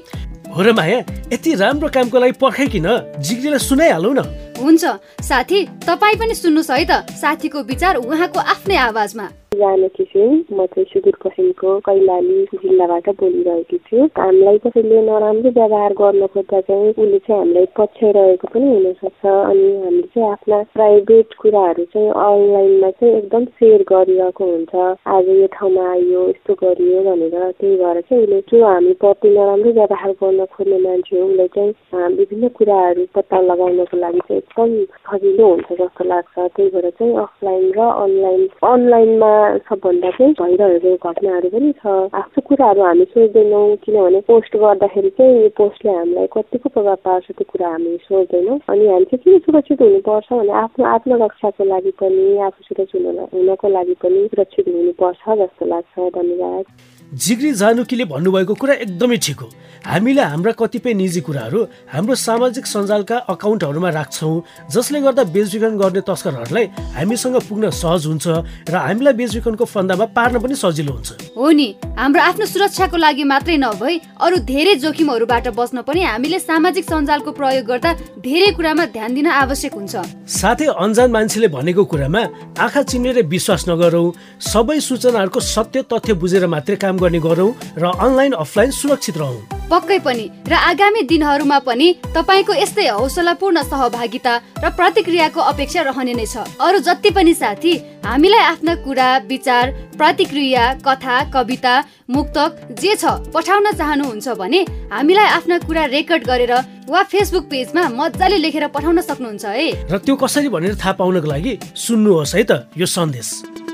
हो 0.51 0.63
र 0.63 0.73
माया 0.75 0.99
यति 1.33 1.55
राम्रो 1.55 1.89
कामको 1.89 2.19
लागि 2.19 2.33
पर्खाइकिन 2.43 2.89
जिग्रीलाई 3.23 3.63
सुनाइहालौ 3.63 4.13
न। 4.13 4.21
हुन्छ। 4.59 4.85
साथी 5.23 5.59
तपाईँ 5.87 6.19
पनि 6.19 6.35
सुन्नुहोस् 6.35 6.71
है 6.71 6.85
त 6.85 7.15
साथीको 7.15 7.63
विचार 7.63 8.03
उहाँको 8.03 8.39
आफ्नै 8.43 8.77
आवाजमा। 8.91 9.46
जानकी 9.55 10.05
सिंह 10.05 10.33
म 10.53 10.65
चाहिँ 10.67 10.85
सुदूरपश्चिमको 10.93 11.79
कैलाली 11.87 12.37
जिल्लाबाट 12.55 13.09
बोलिरहेकी 13.21 13.79
छु। 13.87 14.07
हामीलाई 14.19 14.59
कसैले 14.65 15.01
नराम्रो 15.03 15.51
व्यवहार 15.59 15.93
गर्न 16.01 16.27
खोज्दा 16.35 16.61
चाहिँ 16.61 16.91
उसले 16.91 17.19
चाहिँ 17.19 17.41
हामीलाई 17.41 17.67
पछ्याइरहेको 17.79 18.49
पनि 18.53 18.67
हुनसक्छ 18.69 19.27
अनि 19.27 19.69
हामीले 19.85 20.09
चाहिँ 20.15 20.31
आफ्ना 20.31 20.59
प्राइभेट 20.75 21.35
कुराहरू 21.41 21.85
चाहिँ 21.95 22.11
अनलाइनमा 22.27 22.91
चाहिँ 22.91 23.15
एकदम 23.17 23.45
सेयर 23.57 23.85
गरिरहेको 23.93 24.45
हुन्छ। 24.45 24.75
आज 25.17 25.29
यो 25.29 25.47
ठाउँमा 25.57 25.85
आइयो 25.93 26.29
यस्तो 26.29 26.55
गरियो 26.65 27.03
भनेर 27.09 27.39
त्यही 27.61 27.77
भएर 27.77 28.01
चाहिँ 28.01 28.23
उसले 28.25 28.41
जो 28.51 28.65
हामी 28.67 28.93
प्रति 29.01 29.29
नराम्रो 29.39 29.73
व्यवहार 29.79 30.13
गर्न 30.23 30.45
खोज्ने 30.53 30.79
मान्छे 30.85 31.21
हो 31.21 31.27
उसलाई 31.27 31.49
चाहिँ 31.57 32.13
विभिन्न 32.19 32.49
कुराहरू 32.59 33.07
पत्ता 33.15 33.41
लगाउनको 33.49 33.97
लागि 34.05 34.21
चाहिँ 34.29 34.43
एकदम 34.43 34.77
सजिलो 35.09 35.49
हुन्छ 35.55 35.73
जस्तो 35.81 36.05
लाग्छ। 36.13 36.35
त्यही 36.39 36.69
भएर 36.77 36.91
चाहिँ 36.99 37.17
अफलाइन 37.25 37.73
र 37.79 37.91
अनलाइन 38.05 38.49
अनलाइनमा 38.75 39.35
सबभन्दा 39.69 40.11
चाहिँ 40.17 40.33
भइरहेको 40.41 41.11
घटनाहरू 41.11 41.49
पनि 41.55 41.73
छ। 41.81 41.85
आफ्नो 42.21 42.41
कुराहरू 42.49 42.83
हामी 42.87 43.05
सोच्दैनौँ 43.13 43.65
किनभने 43.85 44.21
पोस्ट 44.29 44.53
गर्दाखेरि 44.57 45.11
चाहिँ 45.19 45.43
यो 45.43 45.49
पोस्टले 45.59 45.93
हामीलाई 45.97 46.27
कतिको 46.37 46.69
प्रभाव 46.75 46.97
पार्छ 47.07 47.27
त्यो 47.31 47.47
कुरा 47.53 47.69
हामी 47.69 47.97
सोच्दैनौँ। 48.09 48.59
अनि 48.71 48.85
हामी 48.87 49.07
चाहिँ 49.11 49.23
किन 49.25 49.39
सुरक्षित 49.47 49.81
हुनुपर्छ 49.83 50.29
भने 50.33 50.53
आफ्नो 50.65 50.85
आत्मरक्षाको 50.95 51.65
लागि 51.73 51.93
पनि 52.01 52.27
आफू 52.47 52.61
सुरक्षित 52.69 53.07
हुनको 53.35 53.69
लागि 53.69 53.95
पनि 54.03 54.27
सुरक्षित 54.33 54.67
हुनुपर्छ 54.69 55.23
जस्तो 55.41 55.65
लाग्छ। 55.67 55.95
धन्यवाद। 56.17 56.65
जिग्री 57.07 57.51
जानुकीले 57.55 58.05
भन्नुभएको 58.05 58.55
कुरा 58.61 58.75
एकदमै 58.85 59.17
ठिक 59.17 59.41
हो। 59.41 59.49
हामीले 59.87 60.23
हाम्रा 60.23 60.53
कतिपय 60.59 60.95
निजी 60.95 61.21
कुराहरू 61.21 61.61
हाम्रो 61.93 62.15
सामाजिक 62.19 62.67
सञ्जालका 62.67 63.17
अकाउन्टहरूमा 63.31 63.91
राख्छौँ 63.91 64.43
जसले 64.75 65.01
गर्दा 65.01 65.25
बेचबिखन 65.31 65.77
गर्ने 65.79 66.01
तस्करहरूलाई 66.03 66.67
हामीसँग 66.99 67.37
पुग्न 67.49 67.71
सहज 67.73 68.07
हुन्छ 68.07 68.27
र 68.67 68.75
हामीलाई 68.75 69.15
बेचबिखनको 69.27 69.65
फन्दामा 69.67 70.07
पार्न 70.15 70.39
पनि 70.39 70.55
सजिलो 70.55 70.93
हुन्छ। 70.95 71.11
हो 71.35 71.51
नि 71.51 71.69
हाम्रो 71.99 72.21
आफ्नो 72.23 72.47
सुरक्षाको 72.47 72.97
लागि 72.97 73.25
मात्रै 73.27 73.57
नभई 73.59 73.95
अरू 74.23 74.37
धेरै 74.47 74.75
जोखिमहरूबाट 74.79 75.47
बच्न 75.51 75.83
पनि 75.83 76.01
हामीले 76.07 76.39
सामाजिक 76.39 76.85
सञ्जालको 76.87 77.31
प्रयोग 77.35 77.67
गर्दा 77.67 77.91
धेरै 78.23 78.51
कुरामा 78.57 78.85
ध्यान 78.95 79.11
दिन 79.15 79.27
आवश्यक 79.27 79.75
हुन्छ। 79.75 79.95
साथै 80.31 80.67
अन्जान 80.79 81.11
मान्छेले 81.11 81.49
भनेको 81.51 81.85
कुरामा 81.91 82.23
आँखा 82.63 82.83
चिनेर 82.87 83.27
विश्वास 83.27 83.69
नगरौँ 83.69 84.15
सबै 84.53 84.79
सूचनाहरूको 84.81 85.41
सत्य 85.43 85.83
तथ्य 85.91 86.15
बुझेर 86.15 86.47
मात्रै 86.47 86.77
काम 86.79 86.97
गर्ने 87.03 87.21
गरौँ 87.21 87.51
र 87.83 87.85
अनलाइन 87.99 88.33
अफलाइन 88.39 88.71
सुरक्षित 88.71 89.17
रहौँ। 89.19 89.56
पक्कै 89.71 89.99
पनि 90.07 90.27
र 90.47 90.55
आगामी 90.71 91.03
दिनहरूमा 91.11 91.59
पनि 91.67 91.89
तपाईँको 92.15 92.53
यस्तै 92.55 92.87
हौसलापूर्ण 92.89 93.63
सहभागिता 93.67 94.35
र 94.63 94.71
प्रतिक्रियाको 94.79 95.41
अपेक्षा 95.53 95.83
रहने 95.91 96.15
नै 96.15 96.27
छ। 96.27 96.47
अरू 96.59 96.79
जति 96.87 97.11
पनि 97.11 97.35
साथी 97.35 97.73
हामीलाई 98.07 98.45
आफ्ना 98.53 98.75
कुरा 98.87 99.09
विचार 99.27 99.65
प्रतिक्रिया 99.99 100.65
कथा 100.87 101.17
कविता 101.35 101.75
मुक्तक 102.15 102.51
जे 102.79 102.95
छ 102.95 103.05
पठाउन 103.35 103.67
चाहनुहुन्छ 103.75 104.27
भने 104.39 104.61
हामीलाई 104.95 105.29
आफ्ना 105.35 105.59
कुरा 105.67 105.85
रेकर्ड 105.97 106.23
गरेर 106.31 106.53
वा 106.87 107.03
फेसबुक 107.03 107.45
पेजमा 107.51 107.83
मजाले 107.99 108.39
लेखेर 108.39 108.67
पठाउन 108.71 109.01
सक्नुहुन्छ 109.03 109.45
है। 109.51 109.69
र 109.91 109.99
त्यो 109.99 110.15
कसरी 110.15 110.49
भनेर 110.55 110.79
थाहा 110.79 110.93
पाउनको 111.03 111.27
लागि 111.27 111.59
सुन्नुहोस् 111.75 112.35
है 112.39 112.43
त 112.47 112.53
यो 112.79 112.87
सन्देश। 112.87 113.66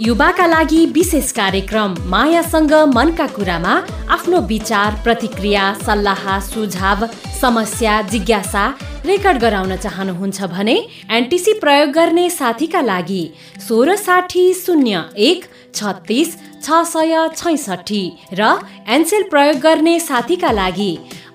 युवाका 0.00 0.46
लागि 0.46 0.84
विशेष 0.94 1.30
कार्यक्रम 1.32 1.94
मायासँग 2.10 2.72
मनका 2.94 3.26
कुरामा 3.26 3.72
आफ्नो 4.14 4.40
विचार 4.48 4.94
प्रतिक्रिया 5.04 5.62
सल्लाह 5.86 6.38
सुझाव 6.40 7.04
समस्या 7.40 8.00
जिज्ञासा 8.10 8.66
रेकर्ड 9.06 9.38
गराउन 9.42 9.74
चाहनुहुन्छ 9.76 10.42
भने 10.52 10.76
एनटिसी 11.16 11.52
प्रयोग 11.60 11.90
गर्ने 11.94 12.28
साथीका 12.30 12.80
लागि 12.82 13.22
सोह्र 13.68 13.96
साठी 13.96 14.52
शून्य 14.54 15.02
एक 15.28 15.44
छत्तिस 15.74 16.36
छ 16.62 16.82
सय 16.92 17.16
छैसठी 17.36 18.04
र 18.38 18.52
एनसेल 18.94 19.22
प्रयोग 19.30 19.58
गर्ने 19.66 19.98
साथीका 20.00 20.52
लागि 20.52 20.92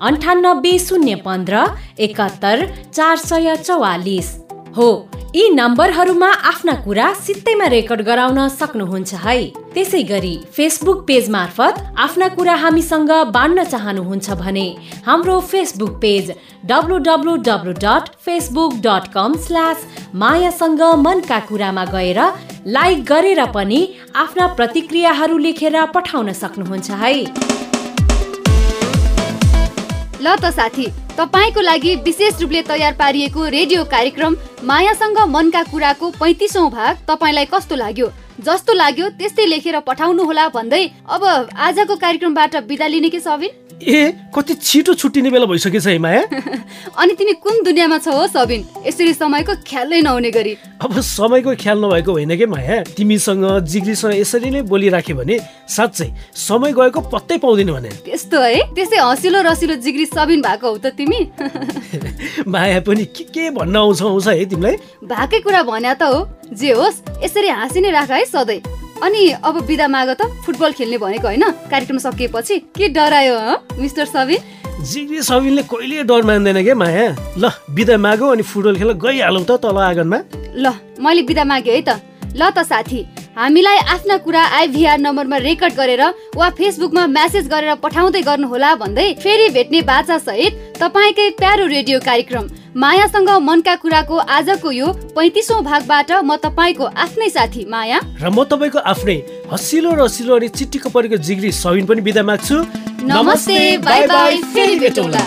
अन्ठानब्बे 0.07 0.77
शून्य 0.87 1.15
पन्ध्र 1.25 1.65
एकात्तर 2.07 2.65
चार 2.93 3.17
सय 3.17 3.55
चौवालिस। 3.65 4.31
हो 4.77 4.85
यी 5.35 5.49
नम्बरहरूमा 5.49 6.27
आफ्ना 6.49 6.73
कुरा 6.85 7.11
सित्तैमा 7.15 7.65
रेकर्ड 7.67 8.01
गराउन 8.05 8.47
सक्नुहुन्छ 8.49 9.13
है। 9.25 9.35
त्यसै 9.73 10.01
गरी 10.03 10.33
फेसबुक 10.55 11.03
पेज 11.07 11.29
मार्फत 11.29 11.81
आफ्ना 12.05 12.27
कुरा 12.35 12.55
हामीसँग 12.63 13.11
बाँड्न 13.33 13.63
चाहनुहुन्छ 13.63 14.29
भने 14.41 14.65
हाम्रो 15.05 15.39
Facebook 15.51 15.93
page 16.01 16.33
W 16.65 16.97
W 17.07 17.35
W 17.47 17.73
dot 17.85 18.09
Facebook 18.25 18.73
dot 18.85 19.11
com 19.13 19.37
slash 19.45 19.85
मायासँग 20.15 20.81
मनका 21.05 21.39
कुरामा 21.49 21.85
गएर 21.93 22.21
लाइक 22.67 23.03
गरेर 23.05 23.45
पनि 23.55 23.81
आफ्ना 24.15 24.47
प्रतिक्रियाहरू 24.55 25.37
लेखेर 25.37 25.85
पठाउन 25.95 26.31
सक्नुहुन्छ 26.33 26.91
है। 27.03 27.15
ल 30.23 30.35
त 30.39 30.49
साथी 30.55 30.85
तपाईँको 31.17 31.61
लागि 31.61 31.95
विशेष 32.03 32.39
रूपले 32.41 32.61
तयार 32.63 32.93
पारिएको 32.99 33.47
रेडियो 33.55 33.83
कार्यक्रम 33.91 34.35
मायासँग 34.63 35.17
मनका 35.29 35.63
कुराको 35.71 36.09
पैँतिसौँ 36.19 36.69
भाग 36.71 36.97
तपाईँलाई 37.09 37.45
कस्तो 37.51 37.75
लाग्यो? 37.75 38.07
जस्तो 38.41 38.73
लाग्यो 38.73 39.09
त्यस्तै 39.19 39.45
लेखेर 39.45 39.79
पठाउनु 39.85 40.23
होला 40.25 40.47
भन्दै 40.49 40.83
अब 41.05 41.23
आजको 41.53 41.95
कार्यक्रमबाट 41.95 42.55
बिदा 42.65 42.87
लिने 42.87 43.09
के 43.09 43.19
सबिन? 43.19 43.51
ए 43.83 44.31
कति 44.35 44.53
छिटो 44.53 44.93
छुट्टिने 44.93 45.29
बेला 45.29 45.45
भइसकेछ 45.45 45.87
है 45.87 45.97
माया। 45.99 46.21
अनि 47.01 47.13
तिमी 47.13 47.33
कुन 47.43 47.63
दुनियाँमा 47.63 47.97
छौ 47.97 48.11
हो 48.11 48.27
सबिन? 48.27 48.65
यसरी 48.87 49.13
समयको 49.13 49.53
ख्यालै 49.67 50.01
नहुने 50.01 50.31
गरी। 50.31 50.53
अब 50.81 50.99
समयको 51.01 51.55
ख्याल 51.59 51.77
नभएको 51.85 52.11
होइन 52.11 52.37
कि 52.37 52.45
माया? 52.45 52.81
तिमीसँग 52.95 53.45
जिग्रीसँग 53.67 54.13
यसरी 54.15 54.49
नै 54.49 54.61
बोलिराख्यो 54.71 55.15
भने 55.15 55.39
साँच्चै 55.67 56.09
समय 56.31 56.71
गएको 56.73 57.01
पत्तै 57.11 57.37
पाउँदैन 57.43 57.71
भने। 57.73 57.89
त्यस्तो 58.07 58.39
है? 58.39 58.61
त्यसै 58.71 58.97
हँसिलो 58.97 59.41
रसिलो 59.51 59.75
जिग्री 59.83 60.05
सबिन 60.05 60.41
भएको 60.41 60.67
हौ 60.67 60.77
त 60.77 60.95
तिमी? 60.95 61.19
माया 62.47 62.79
पनि 62.87 63.05
के 63.05 63.23
के 63.35 63.49
भन्न 63.51 63.75
आउँछ 63.75 64.01
आउँछ 64.01 64.27
है 64.27 64.45
तिमीलाई? 64.45 64.75
भएकै 65.03 65.39
कुरा 65.43 65.63
भन्या 65.63 65.93
त 65.93 66.03
हो। 66.07 66.23
जे 66.53 66.71
होस् 66.71 67.01
यसरी 67.23 67.47
हाँसी 67.49 67.81
नै 67.81 67.91
राख 67.91 68.11
है 68.11 68.25
सधैँ। 68.25 68.61
अनि 69.03 69.29
अब 69.43 69.65
बिदा 69.65 69.87
माग 69.87 70.09
त 70.15 70.29
फुटबल 70.45 70.71
खेल्ने 70.71 70.97
भनेको 70.97 71.27
होइन? 71.27 71.43
कार्यक्रम 71.69 71.97
सकिएपछि 71.97 72.59
के 72.77 72.87
डरायो 72.89 73.37
मिस्टर 73.81 74.05
सबिन? 74.05 74.39
जिग्री 74.83 75.21
सबिनले 75.21 75.61
कहिले 75.63 76.03
डर 76.03 76.21
मान्दैन 76.23 76.63
क्या 76.63 76.75
माया? 76.75 77.05
ल 77.37 77.51
बिदा 77.71 77.97
मागौ 77.97 78.27
अनि 78.27 78.43
फुटबल 78.43 78.75
खेल 78.77 78.91
गइहालौँ 78.95 79.43
त 79.43 79.51
तल 79.59 79.77
आँगनमा। 79.77 80.19
ल 80.55 80.65
मैले 80.99 81.21
बिदा 81.23 81.43
मागेँ 81.43 81.73
है 81.73 81.81
त। 81.81 81.99
ल 82.35 82.49
त 82.49 82.63
साथी। 82.63 82.99
हामीलाई 83.37 83.77
आफ्ना 83.89 84.15
कुरा 84.25 84.41
आइभीआर 84.55 84.99
नम्बरमा 84.99 85.37
रेकर्ड 85.37 85.73
गरेर 85.73 86.01
वा 86.37 86.49
फेसबुकमा 86.57 87.05
म्यासेज 87.07 87.47
गरेर 87.49 87.73
पठाउँदै 87.81 88.21
गर्नुहोला 88.21 88.73
भन्दै 88.75 89.05
फेरि 89.23 89.47
भेट्ने 89.55 89.81
बाचा 89.89 90.17
सहित 90.19 90.59
तपाईँकै 90.77 91.29
प्यारो 91.41 91.65
रेडियो 91.67 91.99
कार्यक्रम 92.05 92.47
मायासँग 92.77 93.29
मनका 93.41 93.75
कुराको 93.81 94.17
आजको 94.37 94.71
यो 94.71 94.91
पैतिसौँ 95.17 95.61
भागबाट 95.63 96.11
म 96.21 96.35
तपाईँको 96.45 96.85
आफ्नै 97.05 97.29
साथी 97.29 97.65
माया। 97.65 97.99
र 98.21 98.29
म 98.29 98.43
तपाईँको 98.45 98.85
आफ्नै 98.93 99.17
हसिलो 99.49 99.93
रसिलो 99.97 100.35
अनि 100.37 100.47
चिट्टीको 100.53 100.89
परेको 100.93 101.17
जिग्री 101.17 101.51
सबिन 101.53 101.85
पनि 101.89 102.01
बिदा 102.05 102.23
माग्छु। 102.29 102.57
नमस्ते 103.01 103.57
बाई 103.81 104.07
बाई 104.13 104.37
फेरि 104.53 104.75
भेटौँला। 104.79 105.21